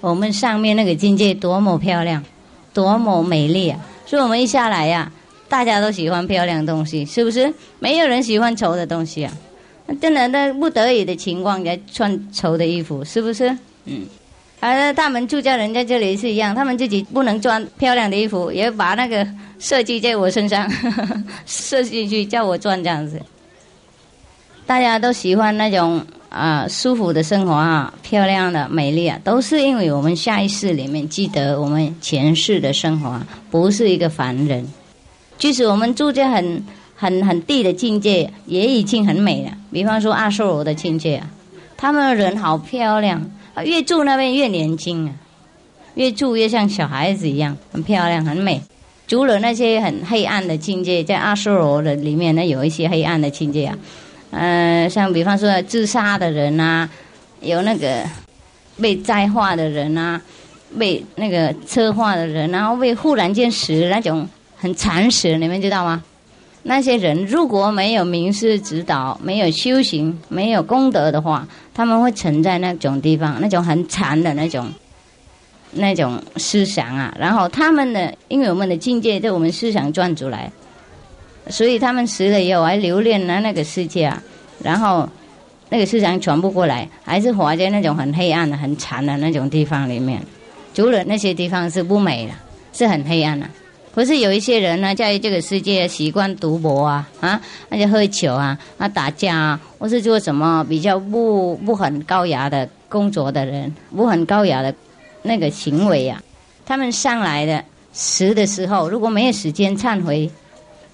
[0.00, 2.24] 我们上面那个境界多么漂亮，
[2.72, 3.78] 多么美丽啊！
[4.06, 5.10] 所以我们一下来呀，
[5.48, 7.52] 大家都喜欢漂亮东西，是不是？
[7.78, 9.32] 没有人喜欢丑的东西啊。
[10.00, 13.56] 真的，那不得已的情况下穿丑的衣服，是不是？
[13.84, 14.06] 嗯。
[14.60, 19.26] 而他们住家人在这里是一样，他们自己不能穿漂亮的衣服，也把那个
[19.58, 20.70] 设计在我身上，
[21.46, 23.20] 设计去叫我穿这样子。
[24.66, 34.66] 大家都喜欢那种啊舒服的生活啊，漂亮的、美丽啊，都是因为我们下一世里面记得我们前世的生活，不是一个凡人。
[35.38, 36.64] 即使我们住在很
[36.94, 39.50] 很很低的境界，也已经很美了。
[39.72, 41.28] 比方说阿修罗的境界啊，
[41.76, 43.64] 他们的人好漂亮啊。
[43.64, 45.12] 越住那边越年轻啊，
[45.94, 48.62] 越住越像小孩子一样，很漂亮，很美。
[49.08, 53.76] 除了那些很黑暗的境界，在阿修罗的里面呢，有一些黑暗的境界啊，
[54.30, 56.88] 嗯，像比方说自杀的人啊，
[57.40, 58.04] 有那个
[58.80, 60.20] 被灾化的人啊，
[60.78, 66.02] 被那个车祸的人，然后被忽然间死那种很惨死，你们知道吗？
[66.62, 74.70] 那些人如果没有名师指导，没有修行，没有功德的话，他们会沉在那种地方，那种很惨的那种，
[75.72, 77.16] 那种思想啊。
[77.18, 80.52] 然后他们的，因为我们的境界在我们思想转出来，
[81.48, 84.22] 所以他们死了以后还留恋了那个世界啊。
[84.62, 85.08] 然后
[85.68, 90.20] 那个思想传不过来，还是活在那种很黑暗的、很惨的那种地方里面。
[90.74, 92.32] 除了那些地方是不美的，
[92.72, 93.46] 是很黑暗的。
[93.92, 104.72] 不是有一些人呢，在这个世界习惯赌博啊，啊，那就喝酒啊，啊，打架啊，或是做什么比较不不很高雅的工作的人，不很高雅的
[105.22, 106.22] 那个行为呀。
[106.64, 110.30] 他们上来的死的时候，如果没有时间忏悔，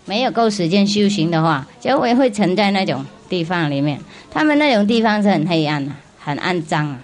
[0.07, 4.01] 没有够时间修行的话，就会会沉在那种地方里面。
[4.31, 6.99] 他们那种地方是很黑暗的，很肮脏啊。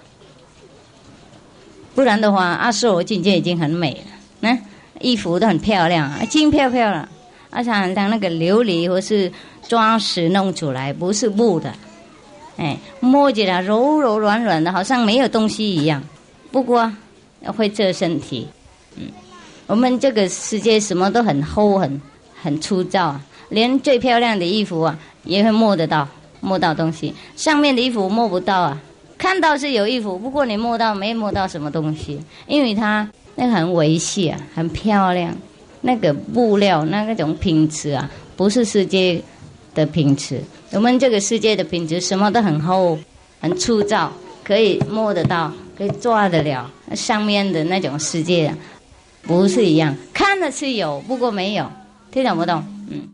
[1.93, 4.11] 不然的话，阿修罗境界已经很美了，
[4.41, 4.59] 嗯。
[5.01, 7.09] 衣服都很漂亮啊，金飘飘的，
[7.49, 9.29] 而且像那个琉璃或是
[9.67, 11.73] 装饰弄出来，不是布的，
[12.55, 16.01] 哎，摸起来柔柔软软的，好像没有东西一样。
[16.51, 16.89] 不过
[17.47, 18.47] 会遮身体，
[18.95, 19.07] 嗯，
[19.67, 21.99] 我们这个世界什么都很厚、很
[22.43, 26.07] 很粗糙啊，连最漂亮的衣服啊也会摸得到，
[26.41, 27.13] 摸到东西。
[27.35, 28.77] 上面的衣服摸不到啊，
[29.17, 33.09] 看到是有衣服，不过你摸到没摸到什么东西，因为它。
[33.35, 35.35] 那个很维系啊，很漂亮。
[35.81, 39.19] 那个布料，那个种品质啊，不是世界
[39.73, 40.39] 的品质。
[40.69, 42.95] 我们这个世界的品质，什么都很厚、
[43.39, 46.69] 很粗糙，可以摸得到，可以抓得了。
[46.93, 48.57] 上面的那种世界，啊
[49.23, 49.97] 不是一样。
[50.13, 51.67] 看的是有，不过没有，
[52.13, 52.63] 听懂不懂？
[52.91, 53.09] 嗯。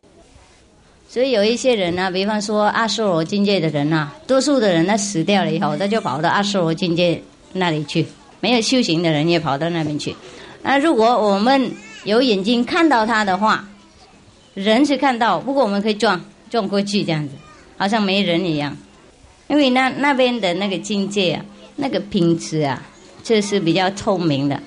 [1.07, 7.19] 所以有一些人呢，比方说阿修罗境界的人呐，多数的人呢死掉了以后，他就跑到阿修罗境界
[7.53, 8.05] 那里去。
[8.41, 10.15] 没有修行的人也跑到那边去。
[10.61, 11.71] 那如果我们
[12.03, 13.67] 有眼睛看到他的话，
[14.53, 17.33] 人是看到，不过我们可以撞撞过去这样子，
[17.77, 18.75] 好像没人一样。
[19.47, 21.43] 因为那那边的那个境界啊，
[21.75, 22.81] 那个品质啊，
[23.23, 24.61] 就是比较透明的，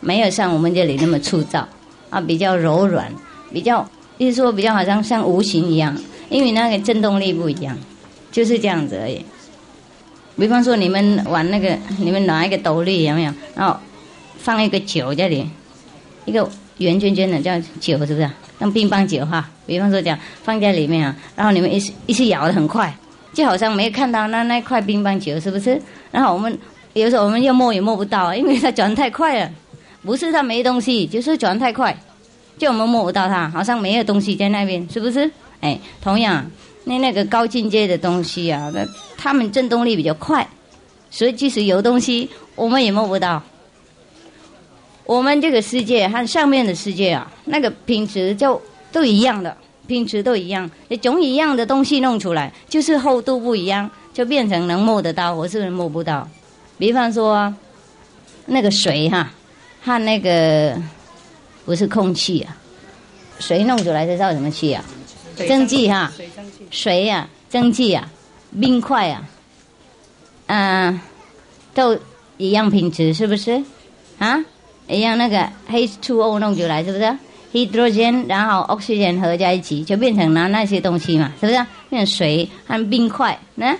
[0.00, 1.68] 没有像我们这里那么粗糙
[2.08, 3.12] 啊，比较柔软，
[3.52, 3.88] 比较
[4.18, 5.96] 就是说比较好像像无形一样，
[6.28, 7.76] 因为那个震动力不一样，
[8.30, 9.24] 就是这样子而已。
[10.36, 13.32] 比方说，你们玩那个，你们拿一个斗笠有没有？
[13.54, 13.76] 然后
[14.38, 15.48] 放一个球这里，
[16.24, 18.30] 一个圆圈圈的叫球，是不是？
[18.58, 19.48] 像乒乓球哈。
[19.66, 22.92] 比方说这样放在里面啊，然后你们一一起摇的很快，
[23.32, 25.80] 就好像没有看到那那块乒乓球，是不是？
[26.10, 26.58] 然后我们
[26.94, 29.50] 有时候我们要摸也摸不到，因为它转太快了。
[30.02, 31.96] 不是它没东西，就是转太快，
[32.58, 35.30] 就我们摸不到它，好像没有东西在那边，是不是？
[35.60, 36.44] 哎，同样。
[36.84, 38.84] 那那个高境界的东西啊，那
[39.16, 40.44] 他们震动力比较快，
[41.10, 43.40] 所以即使有东西，我们也摸不到。
[45.04, 56.28] 我们这个世界和上面的世界啊，那个品质就都一样的，品质都一样，你总一样的东西弄出来，就是厚度不一样，就变成能摸得到，或是摸不到。
[56.78, 57.54] 比方说，
[58.46, 59.30] 那个水哈，
[59.84, 60.76] 和那个
[61.64, 62.56] 不是空气啊，
[63.38, 64.84] 水弄出来是叫什么气啊？
[65.36, 66.12] 蒸汽哈，
[66.70, 68.08] 水呀，蒸汽呀，
[68.60, 69.22] 冰块呀，
[70.46, 71.00] 嗯，
[71.74, 71.98] 都
[72.36, 73.62] 一样品质是不是？
[74.18, 74.44] 啊，
[74.88, 77.18] 一样那个 H2O 弄出来是不是
[77.52, 81.66] ？hydrogen 然后 oxygen 合在一起就变成了那些东西嘛，是不是？
[81.88, 83.76] 变成水和冰块，那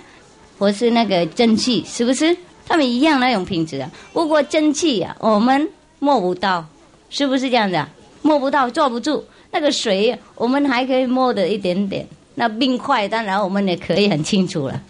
[0.57, 2.35] 或是那个蒸汽，是不是？
[2.67, 3.91] 它们一样那种品质啊。
[4.13, 5.69] 不过蒸汽呀，我们
[5.99, 6.65] 摸不到，
[7.13, 7.79] 是不是这样子？
[8.23, 9.23] 摸不到，坐不住。
[9.51, 12.07] 那个水，我们还可以摸的一点点。
[12.33, 14.81] 那冰块，当然我们也可以很清楚了，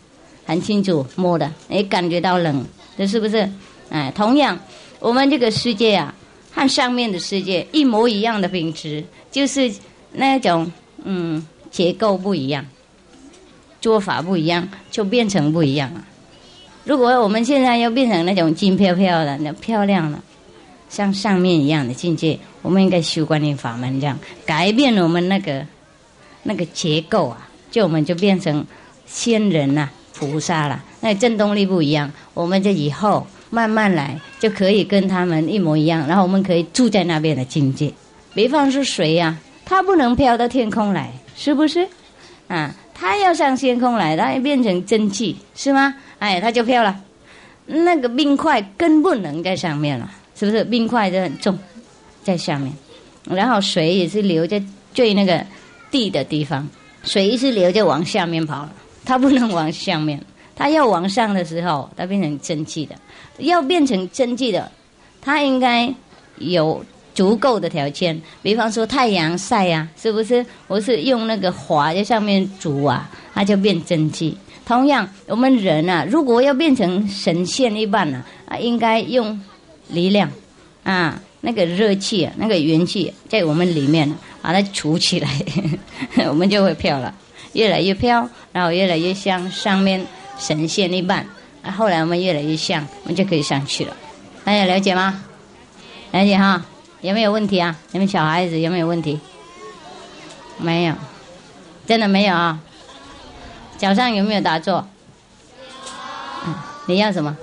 [0.46, 2.66] 很清楚摸的，也感觉到冷，
[2.98, 3.48] 这是不是？
[3.90, 4.58] 哎，同样，
[5.02, 6.16] 我们这个世界啊，
[6.54, 9.70] 和上面的世界一模一样的品质，就是
[10.14, 10.72] 那种
[11.04, 12.66] 嗯结构不一样，
[13.82, 16.06] 做法不一样，就变成不一样了。
[16.86, 20.18] 如果我们现在要变成那种金飘飘的、那漂亮的，
[20.94, 24.16] 像上面一样的境界，我们应该修观念法门，这样
[24.46, 25.66] 改变我们那个
[26.44, 28.64] 那个结构啊，就我们就变成
[29.08, 30.84] 仙人呐、菩萨了。
[31.02, 33.26] 那振动力不一样，我们这以后。
[33.50, 37.94] 慢慢来就可以跟他们一模一样，然后我们可以住在那边的境界。
[38.34, 41.88] 比方是谁呀，他不能飘到天空来，是不是？
[42.48, 45.94] 啊，他要上天空来，他要变成蒸汽，是吗？
[46.18, 47.00] 哎，他就飘了。
[47.68, 50.64] 那个冰块更不能在上面了，是不是？
[50.64, 51.58] 冰块就很重，
[52.24, 52.72] 在下面。
[53.30, 54.62] 然后水也是流在
[54.94, 55.46] 最那个
[55.90, 56.68] 地的地方，
[57.04, 58.68] 水一是流就往下面跑，
[59.06, 60.22] 它不能往上面。
[60.56, 62.96] 它要往上的时候，它变成蒸汽的。
[63.40, 64.72] 要变成蒸汽的，
[65.22, 65.92] 它应该
[66.38, 68.22] 有足够的条件。
[68.42, 70.46] 比方说太阳晒呀，是不是？
[70.68, 74.38] 我是用那个火在上面煮啊，它就变蒸汽。
[74.66, 79.40] 同样，我们人啊，如果要变成神仙一般呢，啊，应该用
[79.94, 80.30] 力量
[80.84, 85.30] 啊，那个热气啊、那个元气在我们里面把它储起来，
[86.28, 87.14] 我们就会飘了，
[87.54, 90.06] 越来越飘，然后越来越像上面
[90.38, 91.26] 神仙一般。
[91.62, 93.96] 啊，后来我们越来越像，我们就可以上去了。
[94.44, 95.24] 大家了解吗？
[96.12, 96.66] 了解哈？
[97.00, 97.76] 有没有问题啊？
[97.92, 99.20] 你们小孩子有没有问题？
[100.58, 100.94] 没有，
[101.88, 102.60] 真的没有啊。
[103.78, 104.86] 脚上有没有打坐？
[106.86, 107.38] 你要什么？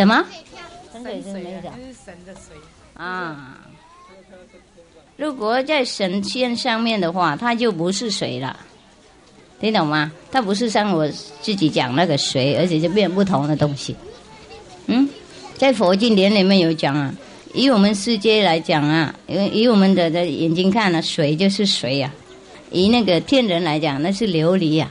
[0.00, 0.24] 什么？
[0.90, 1.70] 神水是哪种？
[1.76, 2.56] 是神的水。
[2.94, 3.58] 啊。
[5.18, 8.58] 如果在神仙上面的话，它就不是水了。
[9.60, 10.10] 听懂吗？
[10.32, 11.06] 它不是像我
[11.42, 13.94] 自己讲那个水，而且就变不同的东西。
[14.86, 15.06] 嗯，
[15.58, 17.14] 在佛经典里面有讲啊，
[17.52, 22.08] 以我们世界来讲啊，以以我们的的眼睛看呢，水就是水呀；
[22.70, 24.86] 以那个天人来讲，那是琉璃呀；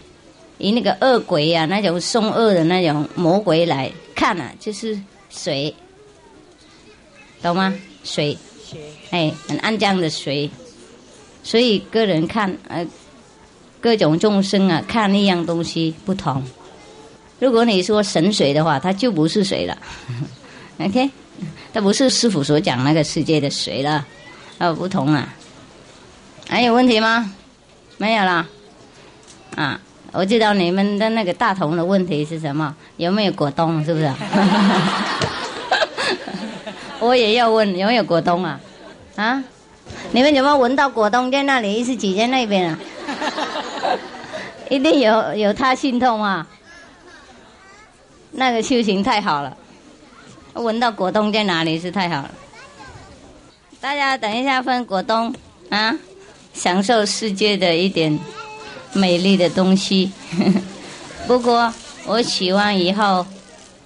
[0.60, 5.00] 以那个恶鬼呀，那种凶恶的那种魔鬼来看呢，就是
[5.30, 5.74] 水，
[7.42, 7.74] 懂吗？
[8.04, 8.38] 水，
[9.12, 10.52] 哎，很肮脏的水，
[11.42, 12.86] 所以个人看呃。
[13.82, 16.44] 各种众生啊，看一样东西不同。
[17.40, 19.78] 如果你说神水的话，它就不是水了。
[20.80, 21.10] OK，
[21.72, 24.06] 它不是师傅所讲那个世界的水了，
[24.58, 25.34] 啊，不同啊。
[26.50, 27.34] 还有问题吗？
[27.96, 28.46] 没有了。
[29.56, 29.80] 啊，
[30.12, 32.76] 我知道你们的那个大同的问题是什么？
[32.98, 33.84] 有没有果冻？
[33.86, 34.12] 是不是？
[37.00, 38.60] 我也要问有没有果冻啊？
[39.16, 39.44] 啊？
[40.12, 41.84] 你们有没有闻到果冻在那里？
[41.84, 42.80] 是挤在那边啊？
[44.70, 46.46] 一定有有他心痛啊！
[48.32, 49.56] 那个修行太好了，
[50.54, 52.32] 闻到果冻在哪里是太好了。
[53.80, 55.34] 大家等一下分果冻
[55.70, 55.98] 啊，
[56.54, 58.20] 享受世界的一点
[58.94, 60.12] 美丽的东西。
[61.28, 61.72] 不过
[62.06, 63.26] 我希望以后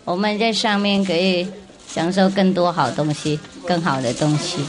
[0.06, 1.48] 我们在上面可以
[1.88, 4.64] 享受更多好东西，更好的东西。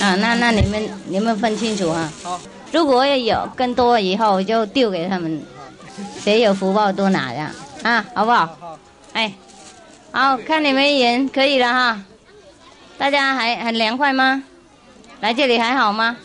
[0.00, 2.12] 啊，那那你们你们分清楚啊。
[2.22, 2.40] 好。
[2.72, 5.40] 如果要有更多以后我就丢给他们，
[6.20, 7.54] 谁有福报多拿呀？
[7.84, 8.46] 啊，好不好？
[8.58, 8.78] 好。
[9.12, 9.32] 哎，
[10.10, 12.02] 好看你们人可以了哈。
[12.98, 14.42] 大家还很凉快吗？
[15.20, 16.16] 来这里还好吗？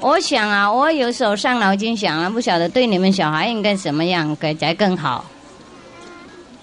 [0.00, 5.24] 我想啊，我有时候上脑筋想啊，不晓得对你们小孩应该怎么样改才更好。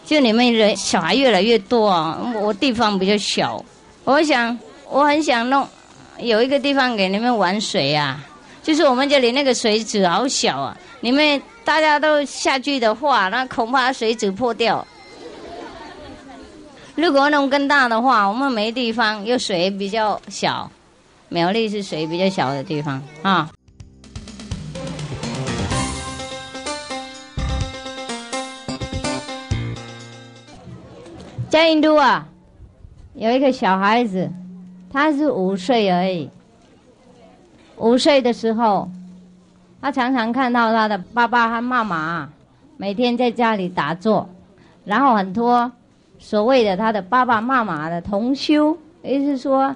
[0.06, 3.64] 就你们人小孩越来越多啊，我地方比较小，
[4.04, 4.58] 我想
[4.90, 5.68] 我很想弄。
[6.20, 8.24] 有一个地方给你们玩水啊，
[8.64, 14.86] 就是我们这里那个水池好小啊，你们大家都下去的话，那恐怕水池破掉。
[16.96, 20.72] 如果弄更大的话，我们没地方，又水比较小，
[21.30, 23.52] 苗栗是水比较小的地方啊。
[31.50, 32.28] 在印度啊，
[33.14, 34.32] 有一个小孩子。
[34.92, 36.30] 他是五岁而已。
[37.76, 38.90] 五岁的时候，
[39.82, 42.30] 他常常看到他的爸爸和妈妈
[42.78, 44.30] 每天在家里打坐，
[44.86, 45.70] 然后很多
[46.18, 49.76] 所谓的他的爸爸妈妈的同修，也就是说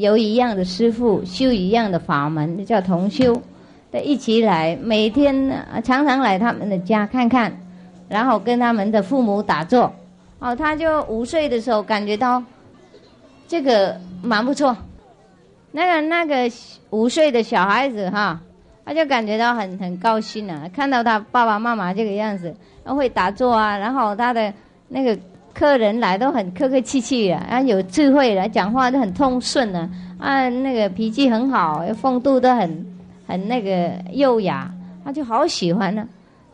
[0.00, 3.42] 有一样的师傅修一样的法门，叫同修，
[3.90, 5.50] 的一起来，每天
[5.84, 7.52] 常常来他们的家看看，
[8.08, 9.92] 然后跟他们的父母打坐。
[10.38, 12.42] 哦，他就五岁的时候感觉到。
[13.50, 14.76] 这个蛮不错，
[15.72, 16.34] 那个那个
[16.90, 18.38] 五岁的小孩子哈，
[18.84, 24.52] 他就感觉到很很高兴啊，看到他爸爸妈妈这个样子，他会打坐啊，然后他的
[24.86, 25.18] 那个
[25.58, 29.80] 客人来都很客客气气的，啊有智慧的，讲话都很通顺的，
[30.16, 32.86] 啊那个脾气很好，风度都很
[33.26, 34.72] 很那个优雅，
[35.04, 36.06] 他就好喜欢呢。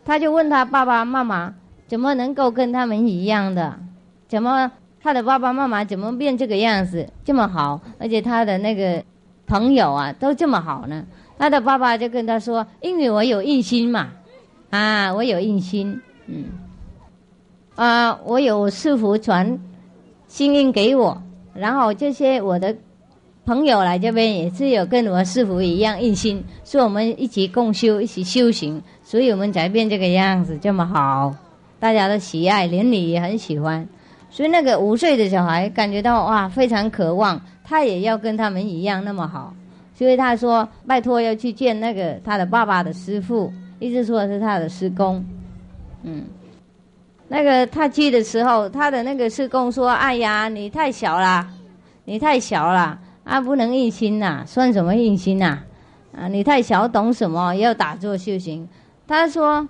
[0.06, 1.52] 他就问他爸爸妈妈，
[1.86, 3.78] 怎么能够跟他们一样的？
[4.26, 7.78] 怎么他的爸爸妈妈怎么变这个样子这么好？
[7.98, 9.04] 而且他的那个
[9.46, 11.04] 朋友啊都这么好呢？
[11.36, 14.08] 他的爸爸就跟他说：“因为我有印心嘛，
[14.70, 16.44] 啊，我有印心，嗯，
[17.76, 19.58] 啊，我有师傅传
[20.28, 21.20] 心印给我，
[21.54, 22.74] 然后这些我的
[23.44, 31.34] 朋友来这边也是有跟我师傅一样一心，是我们一起共修，一起修行，所以我们才变这个样子这么好，
[31.80, 33.86] 大家都喜爱，连你也很喜欢。”
[34.30, 39.54] 所以那个五岁的小孩感觉到哇，非常渴望，他也要跟他们一样那么好。
[39.96, 45.24] 所以他说：“拜托要去见那个他的爸爸的师傅，一直说是他的师公。”
[46.02, 46.24] 嗯，
[47.34, 51.44] 那个他去的时候，他的那个师公说：“哎呀，你太小了，
[52.04, 55.58] 你太小了啊，不能印心呐，算什么印心呐？
[56.16, 57.52] 啊，你太小，懂什么？
[57.56, 58.68] 要打坐修行。”
[59.08, 59.68] 他说：“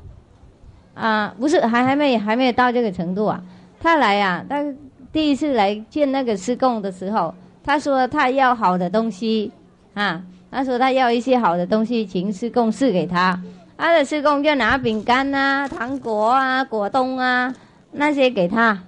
[0.93, 3.43] 啊，不是，还还没还没有到这个程度啊。”
[3.81, 4.63] 他来呀，他
[5.11, 7.35] 第一次来见那个师公的时候，
[7.65, 9.51] 他说他要好的东西，
[9.95, 13.41] 啊，他说他要一些好的东西，请师公赐给他。
[13.77, 17.55] 他的师公就拿饼干啊、糖果啊、果冻啊
[17.93, 18.79] 那些给他，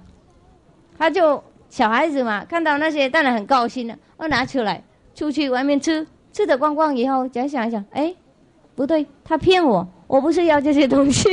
[0.97, 4.83] 他就小孩子嘛，看到那些当然很高兴了，我拿出来
[5.13, 8.15] 出去外面吃，吃的光光以后，再想一想，哎，
[8.75, 11.29] 不对，他骗我，我不是要这些东西，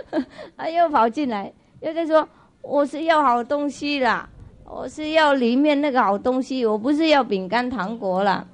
[0.56, 2.28] 他又跑进来，又在说。
[2.62, 4.28] 我是要好东西啦，
[4.66, 8.44] 我是要里面那个好东西，我不是要饼干糖果啦。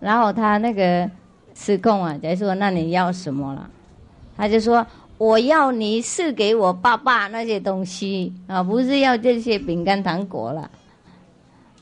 [0.00, 1.08] 然后他那个
[1.58, 3.68] 师公啊，就说：“那你要什么了？”
[4.38, 4.86] 他就说
[5.18, 10.70] ：“我要你赐给我爸爸那些东西啊，不是要这些饼干糖果了。”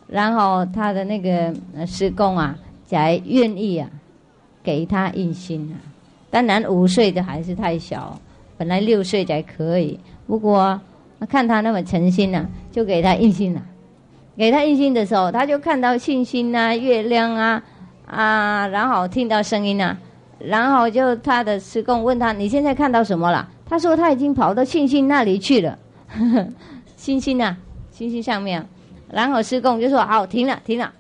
[0.09, 1.55] 然后他的那个
[1.87, 2.57] 师公啊，
[2.87, 3.91] 才愿意啊，
[4.63, 5.77] 给他印心啊。
[6.31, 8.19] 当然五岁的还是太小，
[8.57, 10.81] 本来六岁才可以，不过。
[11.31, 13.63] 看他那么诚心啊，就给他印心了。
[14.37, 17.63] 给他印心的时候，他就看到星星啊、月亮啊
[18.07, 19.97] 啊，然后听到声音啊，
[20.39, 25.79] 然后就他的师公问他：“你现在看到什么了？”他说：“他已经跑到星星那里去了。”
[26.97, 27.57] 星星啊，
[27.91, 28.65] 星星上面。
[29.11, 30.93] 然后师公就说：“好，停了，停了，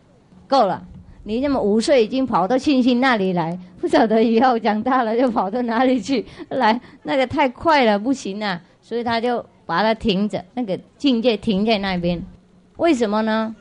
[0.46, 0.82] 够了。
[1.22, 6.80] 你这么五岁已经跑到星星那里来，不晓得以后长大了就跑到哪里去 来？
[7.02, 9.44] 那个太快了，不行啊。”所以他就。
[9.66, 12.22] 把它停着，那个境界停在那边，
[12.76, 13.52] 为什么呢？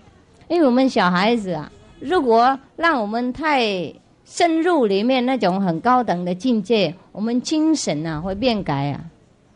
[0.48, 1.72] 因为我们小孩子啊，
[2.06, 3.92] 如果让我们太
[4.26, 9.04] 深入里面那种很高等的境界，我们精神啊会变改啊，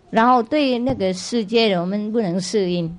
[0.10, 2.98] 然后对那个世界我们不能适应。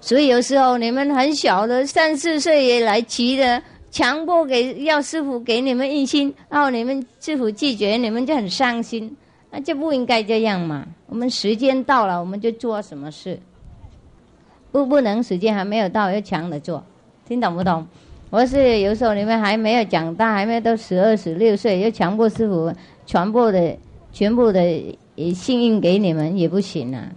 [0.00, 9.14] 所以有时候你们很小的三四岁也来骑的，强迫给要师傅给你们印心，然后你们师傅拒绝，你们就很伤心。
[9.50, 10.86] 那就不应该这样嘛！
[11.06, 13.40] 我们时间到了，我们就做什么事。
[14.70, 16.84] 不，不能时间还没有到，要强的做，
[17.26, 17.86] 听懂不懂？
[18.30, 22.70] 我是有时候你们还没有长大，还没到十二、十六岁，要强迫师傅
[23.06, 23.74] 全部的、
[24.12, 24.60] 全部的
[25.34, 27.08] 幸运给你们也不行啊。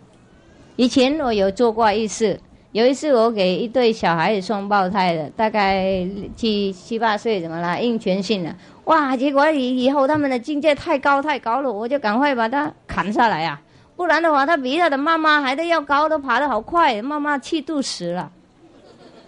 [0.77, 2.39] 以前我有做过一次，
[2.71, 6.07] 有一次我给一对小孩子双胞胎的，大概
[6.37, 7.77] 七七八岁，怎么了？
[7.81, 8.55] 印全信了。
[8.85, 9.15] 哇！
[9.17, 13.59] 结果以以后他们的境界太高太高了，我就赶快把他砍下来呀！
[13.97, 18.31] 不然的话，他比他的妈妈还得要高，都爬得好快，妈妈气度死了。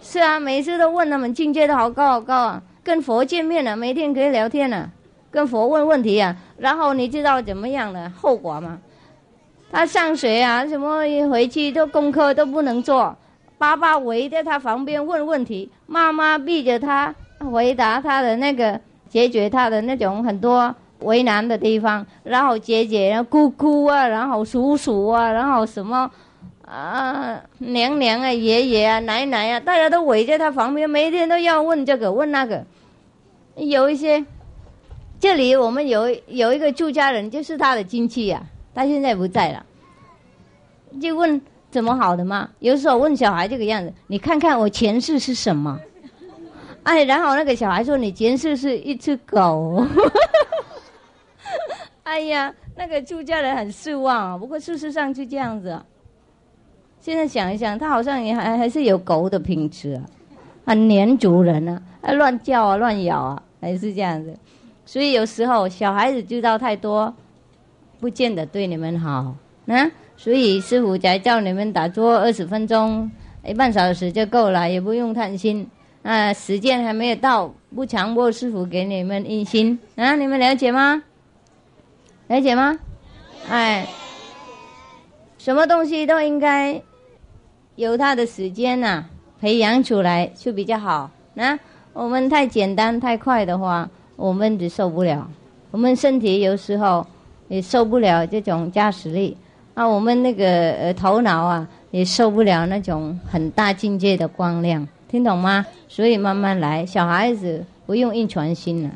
[0.06, 4.90] 是啊，每次都问他们境界都好高好高啊，跟佛见面了，每天可以聊天了，
[5.30, 6.36] 跟佛问问题啊。
[6.58, 8.78] 然后你知道怎么样的后果吗？
[9.72, 13.16] 他上学啊，什么一回去都功课都不能做，
[13.56, 17.14] 爸爸围在他旁边问问题，妈妈逼着他
[17.50, 18.78] 回答他的那个。
[19.06, 26.10] 解决他的那种很多为难的地方，然后姐姐、姑姑啊，然后叔叔啊，然后什么
[26.66, 32.64] 啊娘娘啊、爷爷啊、奶奶啊，大家都围在他旁边，每天都要问这个问那个。
[33.56, 34.24] 有一些，
[35.20, 38.42] 这里我们有有一个住家人，就是他的亲戚呀，
[38.74, 39.64] 他现在不在了，
[41.00, 41.40] 就问
[41.70, 42.48] 怎么好的嘛？
[42.60, 45.78] 有时候问小孩这个样子，你看看我前世是什么？
[46.84, 49.86] 哎，然后那个小孩说：“你前世是一只狗。
[52.04, 54.32] ”哎呀，那个出家人很失望。
[54.32, 55.80] 啊不过事实上是这样子。
[57.04, 60.00] 现在想一想，他好像也还还是有狗的品质啊，
[60.64, 64.34] 很黏主人啊，还乱叫啊，乱咬啊，还是这样子。
[64.86, 67.14] 所以有时候小孩子知道太多，
[68.00, 69.34] 不见得对你们好。
[69.66, 73.10] 那所以师傅才叫你们打坐二十分钟，
[73.44, 75.68] 一半小时就够了，也不用贪心。
[76.02, 81.02] 啊，时间还没有到，不强迫师傅给你们印心啊，你们了解吗？
[82.28, 82.78] 了解吗？
[83.50, 83.86] 哎，
[85.36, 86.80] 什么东西都应该
[87.76, 89.04] 有他的时间呐，
[89.40, 91.10] 培养出来就比较好。
[91.34, 91.58] 那
[91.92, 95.28] 我们太简单太快的话，我们就受不了。
[95.70, 97.04] 我们身体有时候
[97.48, 99.36] 也受不了这种加持力，
[99.74, 105.66] 啊，我们那个呃头脑啊也受不了那种很大境界的光亮，听懂吗？
[105.88, 108.90] 所以慢慢来，小孩子不用印传心了。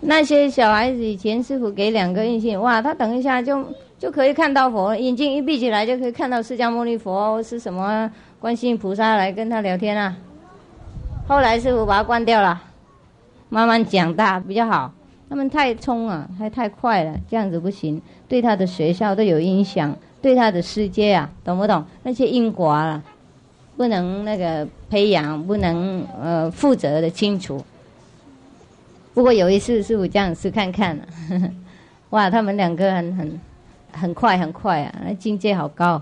[0.00, 3.64] 那些小孩子以前师傅给两个印信，哇，他等一下就
[4.02, 10.16] 就可以看到佛，眼睛一闭起来就可以看到释迦牟尼佛是什么观世音菩萨来跟他聊天啊。
[11.28, 12.60] 后来师傅把它关掉了，
[13.48, 14.92] 慢慢讲大比较好。
[15.30, 21.84] 他们太冲啊，还太快了，这样子不行，对他的学校都有影响，对他的世界啊，懂不懂？
[22.02, 23.00] 那些因果啊，
[23.76, 27.64] 不能那个培养，不能呃负责的清除。
[29.14, 30.98] 不过有一次师傅这样试看看，
[32.10, 33.40] 哇，他们两个很很
[33.92, 36.00] 很快很快啊，那境界好高。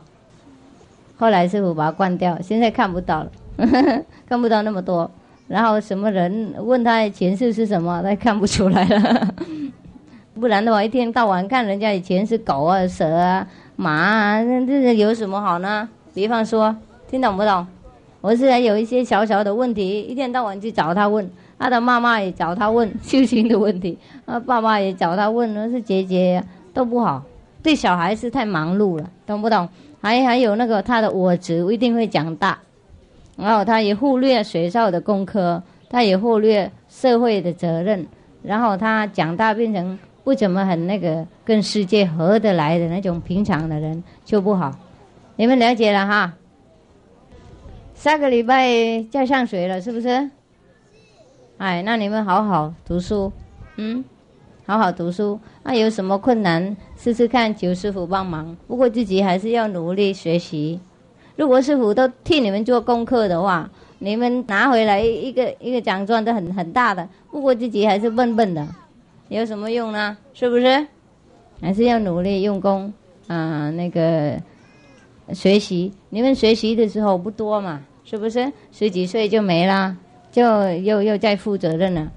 [1.16, 3.30] 后来师傅把它关掉，现在看不到了，
[4.28, 5.10] 看不到那么多。
[5.48, 9.34] 然后什么人问他前世是什么，他看不出来了。
[10.40, 15.88] 不然的话，一天到晚看人家以前是狗啊、蛇啊、马啊，那这有什么好呢？
[16.14, 16.74] 比方说，
[17.08, 17.66] 听懂不懂？
[18.20, 21.28] 我是有一些小小的问题，一天到晚去找他问。
[21.58, 27.22] 他的妈妈也找他问修行的问题，啊，爸爸也找他问，那是姐姐都不好，
[27.62, 29.68] 对小孩是太忙碌了，懂不懂？
[30.00, 32.58] 还还有那个他的我执一定会长大，
[33.36, 38.06] 然后他也忽略学校的功课，他也忽略社会的责任，
[38.42, 44.74] 然后他长大变成不怎么很那个跟世界合得来的那种平常的人就不好，
[45.36, 46.32] 你们了解了哈？
[47.94, 50.30] 下个礼拜就上学了，是不是？
[51.58, 53.30] 哎，那你们好好读书，
[53.76, 54.02] 嗯，
[54.64, 55.38] 好好读书。
[55.62, 58.54] 那有什么困难，试试看求师傅帮忙。
[58.66, 60.78] 不过自己还是要努力学习。
[61.34, 67.08] 如果师傅都替你们做功课的话，你们拿回来一个一个奖状都很很大的。
[67.30, 68.68] 不过自己还是笨笨的，
[69.30, 70.18] 有什么用呢？
[70.34, 70.86] 是不是？
[71.62, 72.92] 还是要努力用功
[73.28, 74.38] 啊，那个
[75.32, 75.90] 学习。
[76.10, 78.52] 你们学习的时候不多嘛，是不是？
[78.72, 79.96] 十几岁就没了。
[80.30, 80.42] 就
[80.74, 82.08] 又又在负责任了，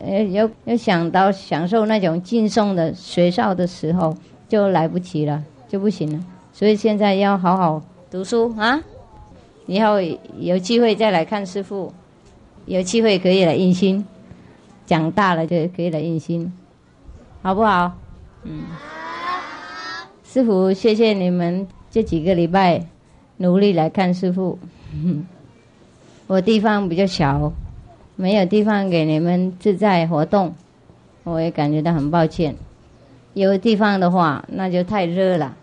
[0.00, 4.16] 呃，又又想到享受那种敬送的学校的时候，
[4.48, 6.24] 就来不及了，就不行了。
[6.52, 8.82] 所以现在要好好读书啊！
[9.66, 10.00] 以后
[10.38, 11.92] 有机会再来看师傅，
[12.66, 14.04] 有机会可以来印心，
[14.86, 16.52] 长大了就可以来印心，
[17.42, 17.92] 好不好？
[18.42, 18.64] 嗯。
[20.24, 22.84] 师傅，谢谢你们这几个礼拜
[23.36, 24.58] 努力来看师傅。
[26.26, 27.52] 我地方比较小，
[28.20, 30.54] 没有地方给你们自在活动，
[31.24, 32.54] 我也感觉到很抱歉。
[33.32, 35.56] 有地方的话，那就太热了。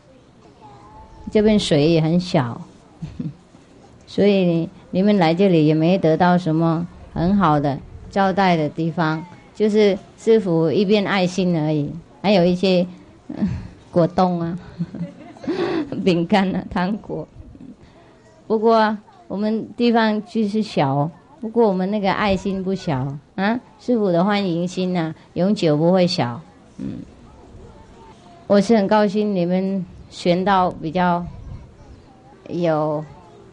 [1.32, 2.60] 这边水也很小，
[4.08, 7.78] 所以你们来这里也没得到什么很好的
[8.10, 11.92] 招待的地方，就是师傅一边爱心而已，
[12.24, 12.88] 还有一些
[13.92, 14.58] 果冻啊、
[16.04, 17.28] 饼干啊、糖果。
[18.48, 18.98] 不过。
[19.30, 23.60] 我们地方就是小，不过我们那个爱心不小啊！
[23.80, 26.42] 师傅的欢迎心呐，永久不会小。
[26.80, 27.00] 嗯，
[28.48, 31.24] 我是很高兴你们选到比较
[32.50, 33.04] 有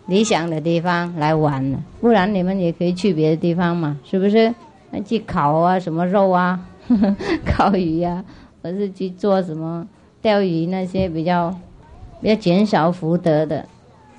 [0.07, 1.62] 理想的地方来玩，
[2.01, 4.55] 不然你们也可以去别的地方嘛，是不是？
[4.91, 6.59] 那去烤啊，什么肉啊，
[7.45, 8.24] 烤鱼呀，
[8.62, 9.87] 或是去做什么
[10.22, 11.55] 钓鱼那些比较
[12.22, 13.66] 比较减少福德的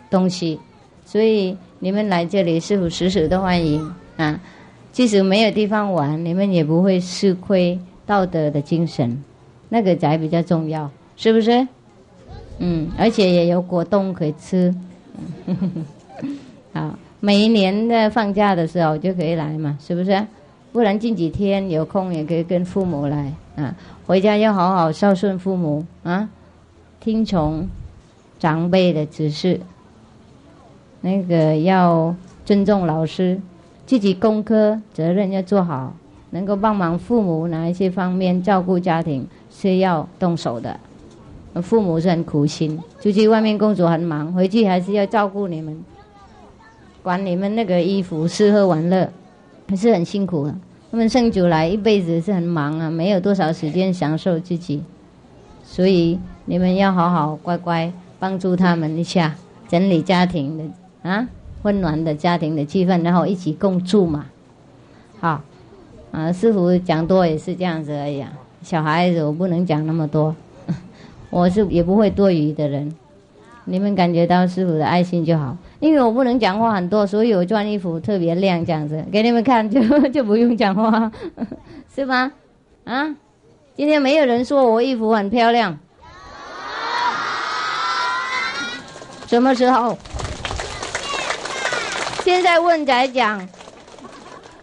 [0.10, 0.60] 东西。
[1.04, 4.40] 所以你们来这里，师傅时时都欢迎啊！
[4.92, 9.22] 即使没有地方玩，你们也不会吃亏道德的精神，
[9.68, 11.68] 那个才比较重要，是不是？
[12.60, 14.74] 嗯，而且也有果冻可以吃。
[16.72, 20.26] 好，每一年的放假的时候就可以来嘛，是不是？
[20.72, 23.76] 不然近几天有空也可以跟父母来啊，
[24.08, 26.30] 回家要好好孝顺父母啊，
[27.02, 27.68] 听从
[28.40, 29.60] 长辈的指示。
[31.06, 33.40] 那个要尊重老师，
[33.86, 35.94] 自己功课责任要做好，
[36.32, 40.80] 能够帮忙父母哪一些方面照顾家庭是要动手的。
[41.62, 45.80] 父母是很苦心，出去外面工作很忙，回去还是要照顾你们，
[47.04, 49.08] 管你们那个衣服、吃喝玩乐，
[49.70, 50.56] 还是很辛苦的。
[50.90, 54.84] 他们生出来一辈子是很忙啊，没有多少时间享受自己，
[55.64, 59.36] 所以你们要好好乖乖帮助他们一下，
[59.68, 60.64] 整理家庭的
[61.06, 61.28] 啊，
[61.62, 64.26] 温暖的家庭的气氛，然后一起共住嘛。
[65.20, 65.42] 好，
[66.12, 68.34] 啊，师傅讲多也是这样子而已啊。
[68.64, 70.36] 小孩子我不能讲那么多，
[71.30, 72.92] 我是也不会多余的人。
[73.66, 79.80] 你们感觉到师傅的爱心就好，因为我不能讲话很多，所以我穿衣服特别亮，这样子给你们看就
[80.10, 81.12] 就不用讲话，
[81.94, 82.32] 是吗？
[82.84, 83.16] 啊，
[83.76, 85.78] 今天没有人说我衣服很漂亮，
[89.28, 89.96] 什么时候？
[92.26, 93.48] 现在问才讲，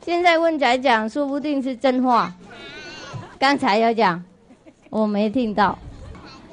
[0.04, 2.34] 现在问才讲，说不定是真话。
[3.38, 4.24] 刚才要讲，
[4.90, 5.78] 我没听到。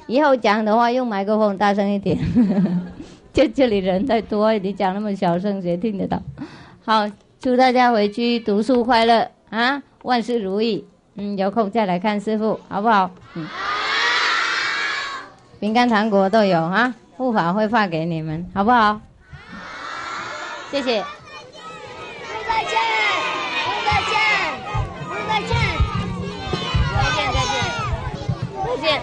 [0.06, 2.16] 以后讲的话用麦克风大声一点，
[3.34, 6.22] 就这里人太多，你讲那么小声谁听得到？
[6.84, 10.86] 好，祝大家回去读书快乐啊，万事如意。
[11.16, 13.10] 嗯，有空再来看师傅好不好？
[13.34, 13.48] 嗯，
[15.58, 19.00] 饼干糖果都有啊，护法会发给你们，好不好？
[20.70, 21.04] 谢谢。
[22.48, 22.72] 再见，
[23.84, 24.12] 再见，
[25.28, 25.50] 再见，
[26.94, 27.54] 再见，再见，
[28.66, 29.02] 再见。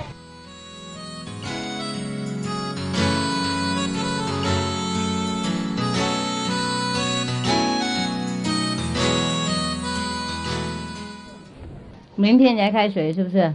[12.15, 13.53] 明天才开水是不是？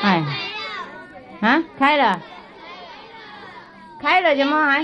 [0.00, 0.24] 哎，
[1.40, 2.20] 啊，开了，
[4.00, 4.82] 开了怎么还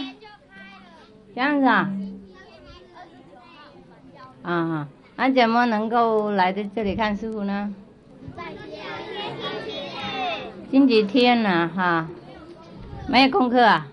[1.37, 1.93] 这样子啊？
[4.41, 7.75] 啊啊，那怎么能够来在这里看师傅呢？
[10.71, 11.69] 星期天呢？
[11.77, 12.09] 哈，
[13.07, 13.87] 没有功课啊？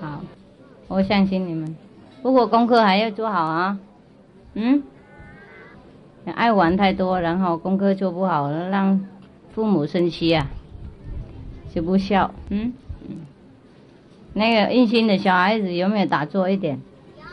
[0.00, 0.22] 好，
[0.88, 1.76] 我相信你们，
[2.20, 3.78] 不过功课还要做好啊。
[4.54, 4.82] 嗯。
[6.34, 9.06] 爱玩太多，然后功课做不好，让
[9.52, 10.48] 父母生气啊，
[11.72, 12.34] 就不孝。
[12.48, 12.72] 嗯，
[14.40, 16.80] 那个印心的小孩子有没有打坐一点？
[17.18, 17.24] 有。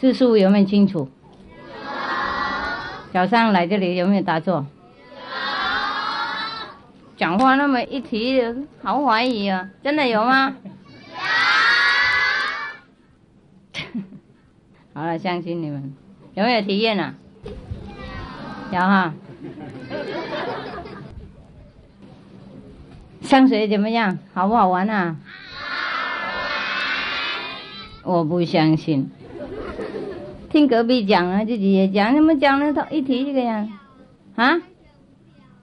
[0.00, 1.10] 四叔有没有清楚？
[1.58, 1.82] 有。
[3.12, 4.54] 早上来这里有没有打坐？
[4.54, 4.64] 有。
[7.16, 8.40] 讲话那么一提，
[8.84, 9.68] 好怀疑啊！
[9.82, 10.54] 真的有吗？
[13.74, 13.82] 有。
[14.94, 15.92] 好了，相信你们。
[16.34, 17.12] 有没有体验呢？
[18.70, 19.12] 有哈。
[23.26, 24.18] 香水怎么样？
[24.32, 25.16] 好不好玩啊？
[28.04, 29.10] 我不相信。
[30.48, 33.68] 听隔壁讲啊，自己也讲，你们讲了都一提这个样，
[34.36, 34.62] 啊？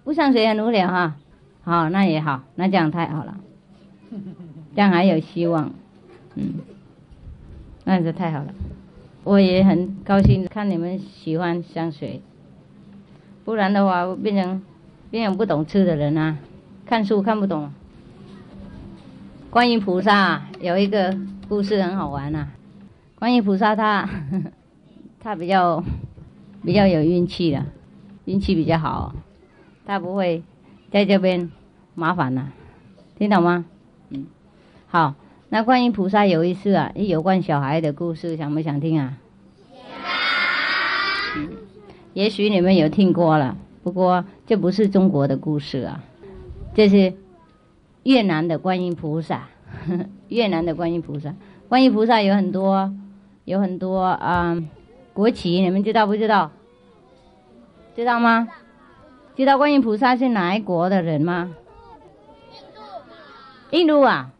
[0.03, 1.15] 不上水很无聊哈。
[1.63, 3.37] 好，那也好，那这样太好了，
[4.75, 5.71] 这样还有希望，
[6.35, 6.55] 嗯，
[7.85, 8.53] 那是太好了。
[9.23, 12.21] 我也很高兴看你们喜欢香水，
[13.45, 14.61] 不然的话我变成
[15.09, 16.37] 变成不懂吃的人啊，
[16.85, 17.71] 看书看不懂。
[19.49, 21.17] 观音菩萨有一个
[21.47, 22.47] 故事很好玩呐，
[23.15, 24.09] 观音菩萨他
[25.21, 25.83] 他比较
[26.63, 27.65] 比较有运气的，
[28.25, 29.15] 运气比较好，
[29.85, 30.43] 他不会
[30.91, 31.51] 在这边
[31.95, 32.47] 麻烦呐，
[33.17, 33.65] 听懂吗？
[34.09, 34.25] 嗯，
[34.87, 35.15] 好。
[35.49, 39.13] 那观音菩萨有一次啊，有关小孩的故事，想不想听啊？
[41.37, 41.49] 嗯，
[42.13, 46.03] 也许你们有听过了，不过这不是中国的故事啊，
[46.73, 47.13] 这是
[48.03, 49.47] 越南的观音菩萨。
[50.29, 51.33] 越南的观音菩萨，
[51.67, 52.93] 观音菩萨有很多，
[53.43, 54.55] 有很多啊，
[55.13, 56.51] 国旗，你们知道不知道？
[57.95, 58.47] 知道吗？
[59.35, 61.55] 知道观音菩萨是哪一国的人吗？
[62.51, 63.77] 印度。
[63.77, 64.31] 印度啊。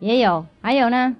[0.00, 1.14] 也有，还有呢。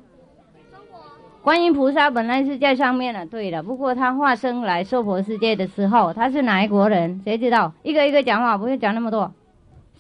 [1.43, 3.63] 观音菩萨本来是在上面的，对的。
[3.63, 7.21] 不过他化身来娑婆世界的时候，他是哪一国人？
[7.25, 7.73] 谁知道？
[7.83, 9.33] 一个一个讲话，不用讲那么多。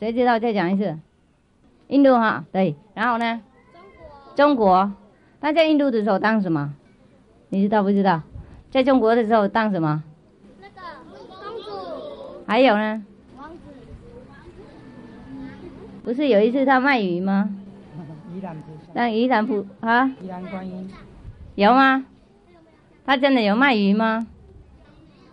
[0.01, 0.41] 谁知道？
[0.41, 0.99] 再讲一次。
[1.89, 2.75] 印度哈，对。
[2.95, 3.43] 然后呢？
[4.35, 4.57] 中国。
[4.57, 4.93] 中国。
[5.43, 6.75] 他在印度的时候当什么？
[7.51, 8.23] 你知道不知道？
[8.71, 10.03] 在中国的时候当什么？
[10.59, 10.81] 那个
[11.29, 12.45] 公主。
[12.47, 13.05] 还有呢？
[13.39, 13.59] 王子。
[16.03, 17.55] 不是有一次他卖鱼吗？
[18.95, 20.07] 那依然不啊？
[20.23, 20.91] 依然观音
[21.57, 22.07] 有吗？
[23.05, 24.27] 他真的有卖鱼吗？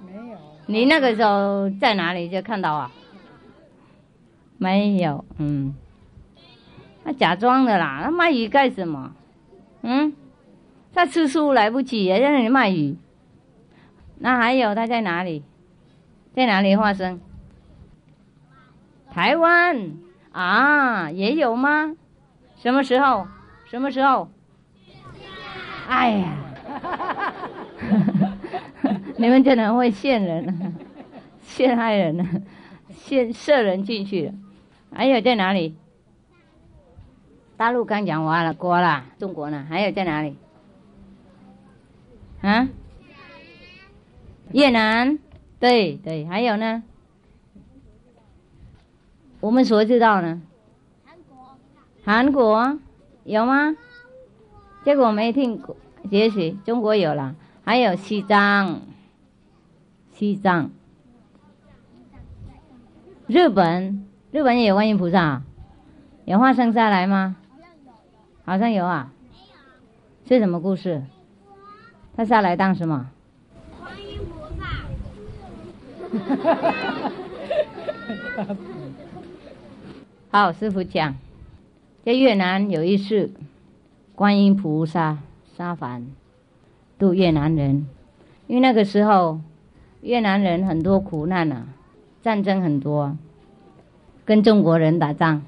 [0.06, 0.38] 没有。
[0.66, 2.92] 你那个时候在哪里就看到啊？
[4.58, 5.76] 没有，嗯。
[7.04, 9.14] 他假装的啦，他卖鱼干什么？
[9.82, 10.14] 嗯？
[10.94, 12.98] 他吃素来不及，在那里卖鱼。
[14.20, 15.44] 那还有他在哪里？
[16.36, 17.20] 在哪里发生？
[19.12, 19.92] 台湾
[20.32, 21.96] 啊，也有吗？
[22.58, 23.28] 什么时候？
[23.66, 24.30] 什么时候？
[25.88, 26.34] 哎呀，
[29.18, 30.76] 你们真的会陷人，
[31.42, 32.46] 陷害人，
[32.92, 34.34] 陷射人进去。
[34.98, 35.76] 还有在哪里？
[37.56, 39.64] 大陆刚讲完了，过了，中国呢？
[39.70, 40.36] 还有在哪里？
[42.42, 42.68] 啊？
[44.52, 45.20] 越南，
[45.60, 46.82] 对对，还有呢？
[49.40, 50.42] 我们所知道呢？
[51.06, 51.58] 韩国，
[52.04, 52.80] 韩国
[53.24, 53.76] 有吗？
[54.84, 55.78] 这个我没听过，
[56.10, 57.36] 也许中国有了。
[57.64, 58.82] 还有西藏，
[60.14, 60.72] 西藏，
[63.28, 65.42] 日本，日本也有观音菩萨，
[66.26, 67.38] 有化身下来吗？
[68.44, 69.12] 好像有啊。
[70.28, 71.04] 是什么故事？
[72.16, 73.10] 他下来当什么？
[73.80, 74.66] 观音菩萨，
[80.30, 81.16] 好，师傅讲，
[82.04, 83.32] 在越南有一次，
[84.14, 85.20] 观音菩萨
[85.56, 86.06] 下凡
[87.00, 87.88] 度越南人，
[88.48, 89.40] 因为那个时候
[90.02, 91.68] 越南人很多苦难啊，
[92.22, 93.16] 战争很多，
[94.28, 95.42] 跟中国人打仗。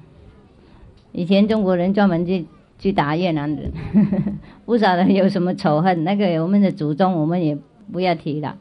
[1.12, 2.46] 以前中国人专门去
[2.78, 3.70] 去打越南人，
[4.64, 6.02] 不晓得有什么仇恨。
[6.02, 7.58] 那个我们的祖宗我们也
[7.92, 8.56] 不要提了，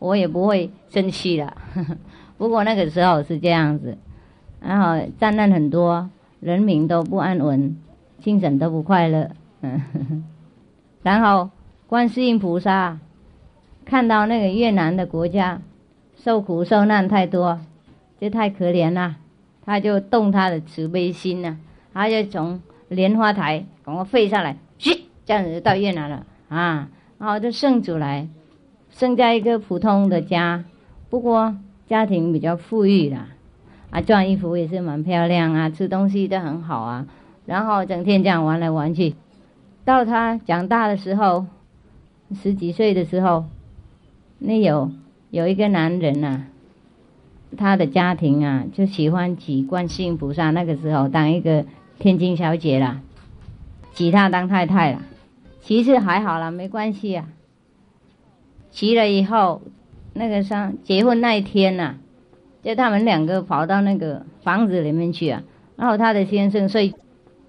[0.00, 1.56] 我也不会生气了。
[2.36, 3.96] 不过那个时候是这样子。
[4.60, 7.76] 然后战乱很多，人民都不安稳，
[8.20, 9.30] 精神都不快乐。
[9.60, 10.24] 嗯，
[11.04, 11.50] 然后
[11.86, 12.98] 观世音菩萨
[13.84, 15.60] 看到那个越南的国家
[16.16, 17.60] 受苦受难太多，
[18.18, 19.16] 这太可怜了，
[19.64, 21.58] 他就动他的慈悲心呢，
[21.92, 26.88] 他就从莲花台赶快飞下来，嘘，这样子就到越南了啊。
[27.18, 28.28] 然后就生出来，
[28.90, 30.64] 生在一个普通的家，
[31.08, 31.56] 不过
[31.86, 33.28] 家庭比较富裕啦。
[33.90, 37.06] 啊，穿衣服也是蛮漂亮啊，吃东西都很好啊，
[37.46, 39.14] 然后整天这样玩来玩去。
[39.84, 41.46] 到他长大的时候，
[42.34, 43.44] 十几岁的时候，
[44.38, 44.90] 那有
[45.30, 46.46] 有一个男人呐、
[47.56, 51.64] 他的家庭啊就喜欢娶观世音菩萨，那个时候当一个
[51.98, 53.00] 天津小姐啦，
[53.94, 55.02] 娶她当太太了。
[55.60, 57.26] 其实还好啦，没关系啊。
[58.70, 59.62] 娶了以后，
[60.12, 61.94] 那个上结婚那一天呐、
[62.62, 65.42] 就他们两个跑到那个房子里面去啊，
[65.76, 66.92] 然后他的先生睡，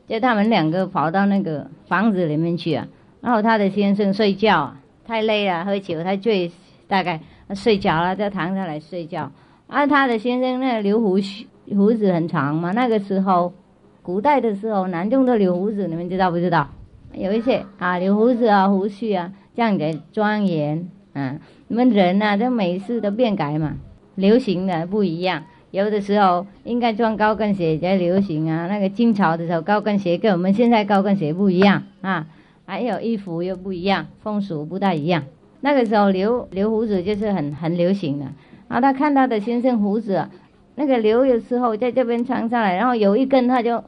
[0.08, 2.88] 就他们两个跑到那个房子里面去啊，
[3.22, 6.52] 然后他的先生睡觉啊，太累了，喝酒太醉，
[6.88, 7.20] 大概
[7.54, 9.32] 睡着了，就躺下来睡觉。
[9.68, 13.54] 啊，他的先生那留胡须胡子很长嘛，那个时候，
[14.02, 16.70] 古代的时候，男中都留胡子，你们知道不知道？
[17.14, 20.88] 有一些啊，留胡子啊，胡须啊，这样给庄严。
[21.14, 23.78] 嗯，你们人呐、这每次都变改嘛。
[24.16, 28.68] 流行的不一样，有的时候应该穿高跟鞋才流行啊。
[28.68, 32.28] 那个清朝的时候，高跟鞋跟我们现在高跟鞋不一样啊，
[32.66, 35.24] 还有衣服又不一样，风俗不大一样。
[35.62, 38.26] 那个时候留留胡子就是很很流行的。
[38.68, 40.28] 然后他看他的先生胡子，
[40.76, 43.84] 那个留的时候在这边长上来，然后有一根他就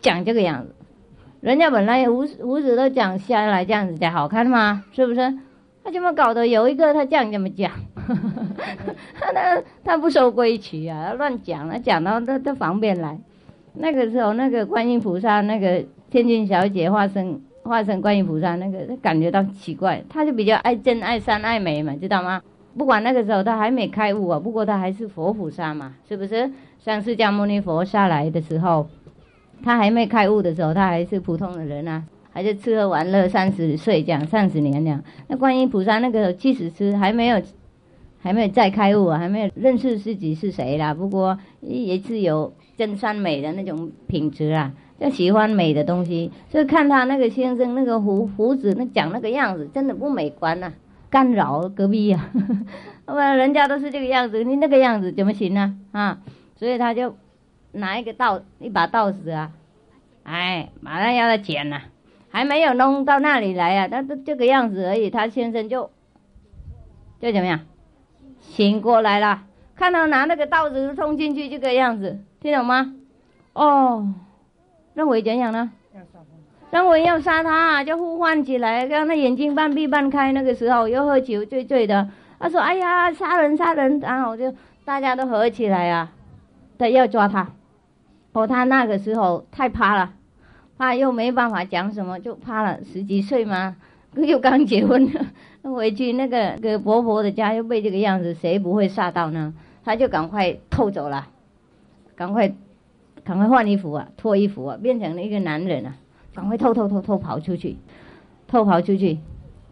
[0.00, 0.74] 讲这个样子。
[1.40, 5.38] 人家本来胡胡子都长下来这样子才好看嘛，是不是？
[5.84, 6.48] 他怎么搞的？
[6.48, 7.70] 有一个他这样这么讲，
[9.20, 13.16] 他 他他不守规矩啊，乱讲，他讲到他他旁边来。
[13.74, 22.42] 那个时候，那个观音菩萨，那个天津小姐化身化身观音菩萨，那个感觉到奇怪，他就比较爱真爱善爱美嘛，知道吗？
[22.76, 26.50] 不管那个时候他还没开悟啊，不过他还是佛菩萨嘛，是不是？
[26.78, 28.86] 像释迦牟尼佛下来的时候，
[29.62, 32.04] 他还没开悟的时候，他还是普通的人啊。
[32.36, 35.02] 还是吃喝玩乐三十岁这样，三十年这样。
[35.26, 37.40] 那观音菩萨那个七十吃还没有，
[38.18, 40.92] 还没有再开悟啊，还没有认识自己是谁啦。
[40.92, 44.70] 不过也是有真善美的那种品质啊，
[45.00, 46.30] 就喜欢美的东西。
[46.50, 50.70] 所以看他那个先生那个胡胡子那长那个样子，真的不美观呐、
[51.16, 52.28] 干扰隔壁呀、
[53.06, 55.78] 啊，不然人家都是这个样子，你那个样子怎么行呢？
[55.92, 56.18] 啊，
[56.56, 57.16] 所以他就
[57.72, 59.50] 拿一个刀一把刀子啊，
[60.24, 61.84] 哎，马上要他剪了、
[62.28, 65.90] 还没有弄到那里来啊，他都这个样子而已，他先生就
[67.18, 67.60] 就怎么样，
[68.40, 69.44] 醒过来了，
[69.74, 72.94] 看到拿那个刀子冲进去这个样子，听懂吗？
[73.54, 74.12] 哦，
[74.92, 75.72] 认为怎样呢？
[76.76, 80.30] 认为要杀他，就呼唤起来，让他眼睛半闭半开。
[80.32, 82.06] 那个时候又喝酒醉醉的，
[82.38, 84.54] 他说：“哎呀，杀人杀人！”然后就
[84.84, 86.12] 大家都合起来啊，
[86.76, 87.48] 对，要抓他。
[88.34, 90.12] 哦，他那个时候太怕了。
[90.76, 92.84] 怕又没办法讲什么，就怕了。
[92.84, 93.76] 十几岁嘛，
[94.14, 95.10] 又刚结婚，
[95.62, 99.54] 回去那个个婆婆的家又被这个样子，谁不会吓到呢？
[99.82, 101.28] 他就赶快偷走了，
[102.14, 102.52] 赶快
[103.24, 105.94] 赶快换衣服啊，脱衣服啊，变成了一个男人啊，
[106.36, 107.78] 赶快偷偷偷偷跑出去，
[108.46, 109.18] 偷跑出去，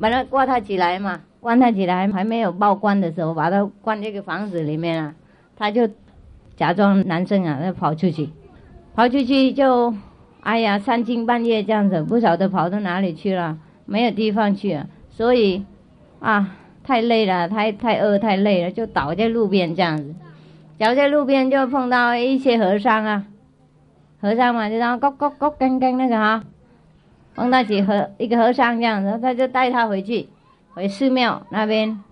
[0.00, 5.14] 把他挂他起来嘛，关他起来，还没有报关的时候，把他关这个房子里面啊，
[5.58, 5.86] 他就
[6.56, 8.30] 假装男生啊，他跑出去，
[8.94, 9.92] 跑出去就，
[10.40, 15.66] 哎呀，三更半夜这样子，不晓得跑到哪里去了，没有地方去啊，所以
[16.20, 20.14] 啊，太累了，太太饿太累了，就倒在路边这样子，
[20.78, 23.26] 倒在路边就碰到一些和尚啊，
[24.20, 26.42] 和尚嘛，就然后咯咯咯跟跟那个哈，
[27.34, 30.28] 碰到几和一个和尚这样子，他就带他回去。
[30.72, 32.02] 回寺庙那边，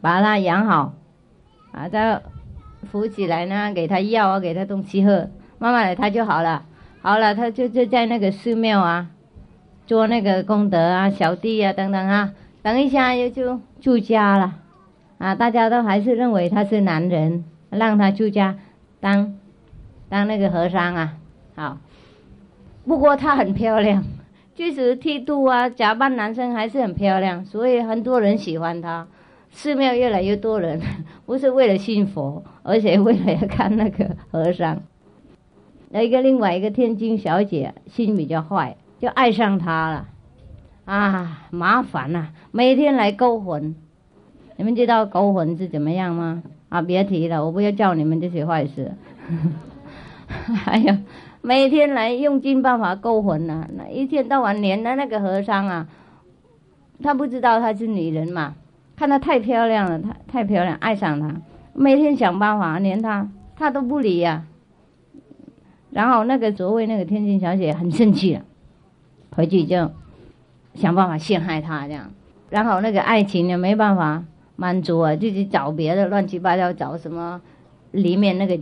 [0.00, 0.94] 把他养好，
[1.72, 2.20] 啊他
[2.90, 6.64] 扶起来呢，给他药啊，给他东西喝，慢慢的他就好了。
[7.00, 9.08] 好了，他就就在那个寺庙啊，
[9.86, 12.32] 做那个功德啊，小弟啊等等啊。
[12.62, 14.54] 等一下又就出家了，
[15.18, 18.56] 啊，大家都还是认为他是男人，让他出家
[19.00, 19.38] 当
[20.08, 21.14] 当那个和尚啊。
[21.54, 21.78] 好，
[22.86, 24.04] 不过她很漂亮。
[24.54, 29.06] 即使剃度啊，假扮男生还是很漂亮，所以很多人喜欢她。
[29.50, 30.80] 寺庙越来越多人，
[31.26, 34.82] 不是为了信佛，而且为了要看那个和尚。
[35.90, 40.08] 那一个另外一个天津小姐心比较坏，就爱上他了。
[40.84, 43.74] 啊，麻烦呐，每天来勾魂。
[44.56, 46.42] 你们知道勾魂是怎么样吗？
[46.68, 48.92] 啊，别提了，我不要叫你们这些坏事。
[50.28, 50.96] 还有。
[51.46, 55.86] 每天来用尽办法勾魂呐，那一天到晚连的那个和尚啊，
[57.02, 58.54] 他不知道她是女人嘛，
[58.96, 61.36] 看她太漂亮了，太太漂亮，爱上她，
[61.74, 64.46] 每天想办法连她，她都不理呀。
[65.90, 68.40] 然后那个所谓那个天津小姐很生气了，
[69.36, 69.90] 回去就
[70.72, 72.10] 想办法陷害他这样，
[72.48, 74.24] 然后那个爱情也没办法
[74.56, 77.42] 满足啊，就去找别的乱七八糟找什么
[77.90, 78.58] 里面那个。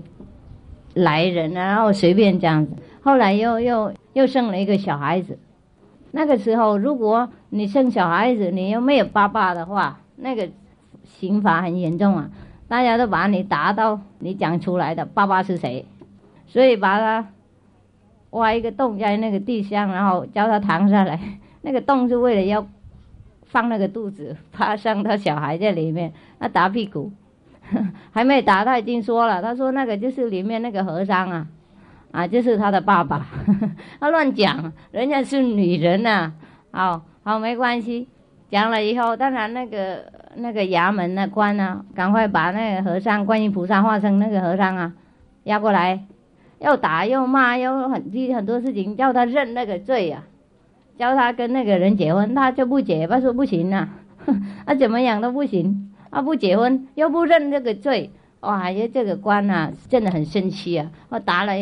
[0.95, 2.73] 来人，然后随便这样子。
[3.03, 5.39] 后来又又又生了一个小孩子。
[6.11, 10.51] 那个时候，如果你生小孩子，你又没有爸爸的话，那个
[11.05, 12.31] 刑罚很严重啊！
[12.69, 15.87] 大家都把你打到你讲出来的爸爸是谁，
[16.47, 17.29] 所以把他
[18.31, 21.19] 挖一个洞在那个地上，然后叫他躺下来。
[21.63, 22.67] 那个洞是为了要
[23.45, 27.11] 放那个肚子， 怕生到小孩在里面，那打屁股。
[28.13, 29.41] 还没打，他已经说了。
[29.43, 31.47] 他说那个就是里面那个和尚啊，
[32.13, 33.27] 啊，就是他的爸爸。
[34.01, 36.33] 他乱讲，人家是女人呐。
[36.71, 38.09] 好好没关系，
[38.51, 44.93] 讲了以后，当然那个那个衙门的官呢，赶快把那个和尚观音菩萨化成那个和尚啊，
[45.45, 46.05] 押过来，
[46.61, 50.23] 又打又骂，又很很多事情，叫他认那个罪呀，
[50.97, 53.89] 叫他跟那个人结婚，他就不结，他说不行呐，
[54.65, 55.92] 啊怎么样都不行。
[56.13, 58.11] 啊，不结婚又不认这个罪，
[58.41, 58.71] 哇！
[58.71, 60.91] 呀，这个官呐，真的很生气啊！
[61.09, 61.53] 我打了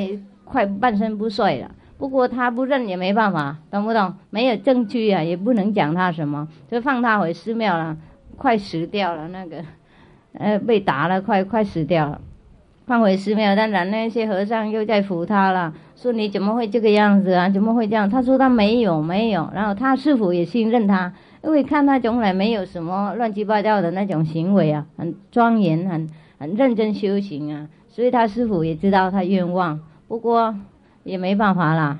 [0.45, 1.71] 快半身不遂了。
[1.97, 4.15] 不过他不认也没办法，懂不懂？
[4.31, 7.97] 没有证据啊，也不能讲他什么，就放他回寺庙了。
[8.37, 9.63] 快死掉了，那个，
[10.33, 12.21] 呃，被打了，快快死掉了，
[12.87, 13.55] 放回寺庙。
[13.55, 17.49] 当然那些和尚又在扶他了，说你怎么会这个样子啊？
[17.51, 18.11] 怎么会这样？
[18.11, 19.49] 他说他没有，没有。
[19.55, 21.13] 然后他师傅也信任他。
[21.43, 30.55] 因为看他从来没有什么乱七八糟的那种行为啊，很庄严，很很认真修行啊，所以他师傅也知道他愿望，不过
[31.03, 31.99] 也没办法啦，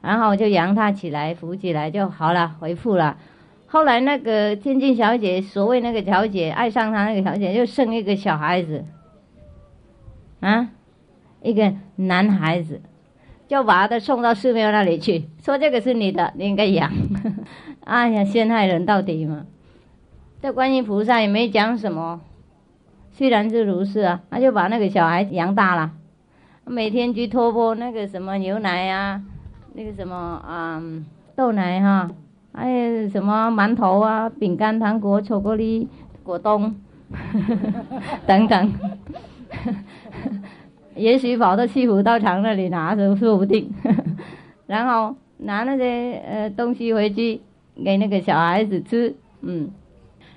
[0.00, 3.18] 然后就扬他起来，扶起来就好了，回复了。
[3.66, 8.86] 后来那个天津小姐，所谓那个小姐爱上他那个小姐，又生一个小孩子，
[10.40, 10.70] 啊，
[11.42, 12.80] 一个男孩子，
[13.46, 16.90] 就把他送到寺庙那里去，说这个是你的，你应该养。
[17.84, 19.46] 哎呀，陷害人到底嘛！
[20.40, 22.20] 这观音菩萨也没讲什么，
[23.10, 25.90] 虽然是如是啊，他就把那个小孩养大了，
[26.64, 29.22] 每天去托钵那个什么牛奶呀，
[29.74, 30.82] 那个什么啊
[31.34, 32.10] 豆奶哈，
[32.52, 35.88] 还有什么馒头啊、饼干、糖果、巧克力、
[36.22, 36.74] 果冻
[38.26, 38.74] 等等，
[40.94, 43.72] 也许跑到西湖道场那里拿都说不定，
[44.66, 47.40] 然后拿那些呃东西回去。
[47.84, 49.70] 给那个小孩子吃，嗯，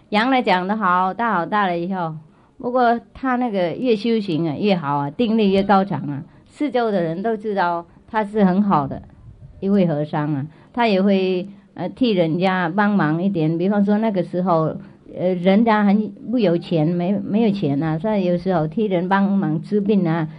[0.09, 2.13] 杨来讲的好大好大了以后，
[2.59, 9.01] 不过他那个越修行啊越好啊，定力越高强啊，四周的人都知道他是很好的
[9.59, 14.75] 一位和尚啊，他也会呃替人家帮忙一点，比方说那个时候
[15.17, 20.29] 呃人家很不有钱，没没有钱啊，所以有时候替人帮忙治病啊，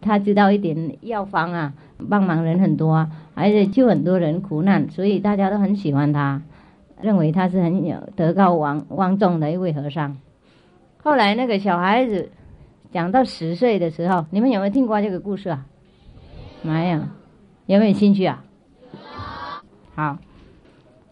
[0.00, 1.72] 他知道一点药方啊，
[2.08, 6.42] 帮忙人很多啊，而且救很多人苦难，所以大家都很喜欢他。
[7.00, 10.18] 认为他是很有德高望望重的一位和尚。
[11.02, 12.30] 后来那个小孩子
[12.92, 15.66] 讲到十岁的时候，你们有没有听过这个故事啊？
[16.62, 17.00] 没有，
[17.66, 18.44] 有没有兴趣啊？
[19.96, 20.18] 好，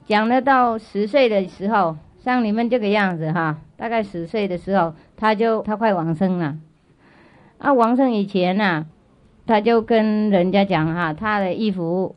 [0.06, 6.56] 讲了到十岁的时候，像你们这个样子哈，大概十岁的时候，他就他快往生了。
[7.58, 8.86] 啊，往生以前呢、
[9.46, 12.14] 他就跟人家讲哈，他的衣服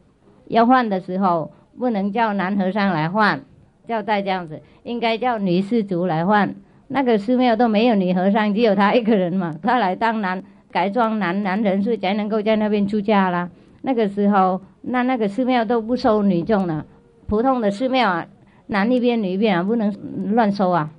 [0.48, 3.42] 要换的时候，不能叫男和尚来换，
[3.88, 6.56] 叫再这样子，应该叫女士族来换。
[6.90, 13.50] 那个寺庙都没有女和尚，只有他一个人嘛，他来当男改装男男人，所以才能够在那边出家啦。
[13.82, 16.86] 那个时候，那那个寺庙都不收女众了，
[17.28, 18.28] 普通的寺庙啊，
[18.68, 19.92] 男一边女一边啊，不能
[20.36, 20.92] 乱收啊。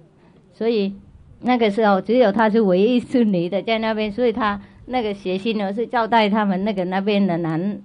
[0.52, 0.94] 所以
[1.42, 7.80] 那个时候只有他是唯一是女的在那边，所以他那个写信呢是交代他们那个那边的男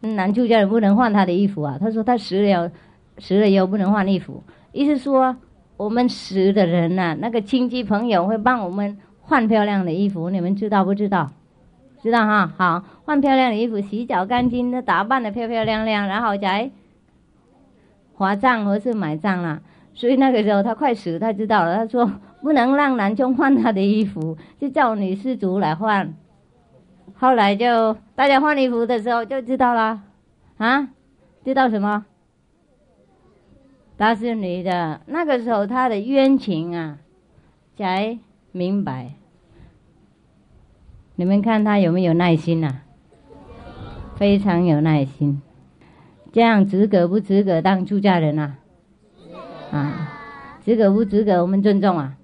[0.00, 1.78] 男出家人不能换他的衣服啊。
[1.80, 2.70] 他说他死了，
[3.18, 5.36] 死了以后不能换衣服，意思说
[5.76, 11.30] 我们死的人呐、那个亲戚朋友会帮我们换漂亮的衣服，你们知道不知道？
[12.02, 16.70] 知道哈，好，换漂亮的衣服，洗脚干净的，打扮的漂漂亮亮，然后再
[18.14, 19.60] 划葬或是买葬啦。
[19.94, 22.10] 所以那个时候他快死，他知道了，他说
[22.42, 26.12] 不能让男众换他的衣服，就叫女施主来换。
[27.22, 30.02] 后来就大家换衣服的时候就知道了，
[30.56, 30.88] 啊，
[31.44, 32.04] 知道什么？
[33.96, 36.98] 她是女的，那个时候她的冤情啊，
[37.78, 38.18] 才
[38.50, 39.12] 明白。
[41.14, 42.80] 你们看她有没有耐心呐、
[44.16, 45.40] 非常有耐心。
[46.32, 48.56] 这样资格不资格当出家人啊？
[49.70, 52.16] 啊，资格不资格我们尊重啊？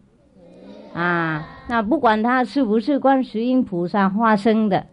[0.92, 4.86] 啊，那不管他是不是观世音菩萨化身的，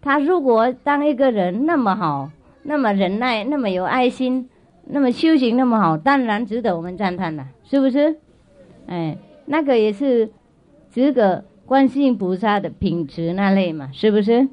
[0.00, 2.30] 他如果当一个人那么好，
[2.62, 4.48] 那么忍耐，那么有爱心，
[4.86, 8.16] 那么修行那么好，当然值得我们赞叹了，是不是？
[8.86, 9.16] 哎，
[9.46, 10.30] 那个也是
[10.90, 14.48] 值得观世音菩萨的品质那类嘛，是不是？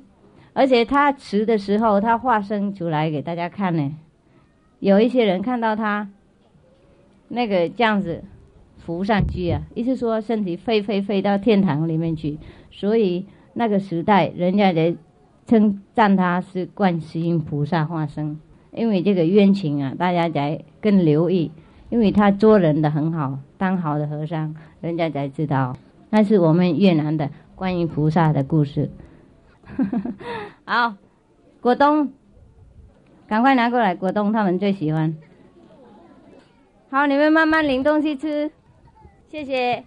[0.54, 3.96] 而且他持的时候，他化身出来给大家看呢。
[4.80, 6.10] 有一些人看到他
[7.30, 8.24] 那个这样子
[8.86, 12.38] 浮上去啊，意思说身体飞飞飞到天堂里面去，
[12.72, 14.96] 所以那个时代人家才
[15.46, 18.40] 称赞他是观世音菩萨化身。
[18.72, 21.52] 因为这个冤情啊，大家才更留意，
[21.90, 25.76] 因为他做人的很好，当好的和尚，人家才知道
[26.10, 28.90] 那是我们越南的观音菩萨的故事。
[30.64, 30.96] 好，
[31.60, 32.14] 果冻，
[33.28, 35.18] 赶快拿过来，果冻他们最喜欢。
[36.90, 38.52] 好，你们慢慢领东西吃，
[39.32, 39.82] 谢谢。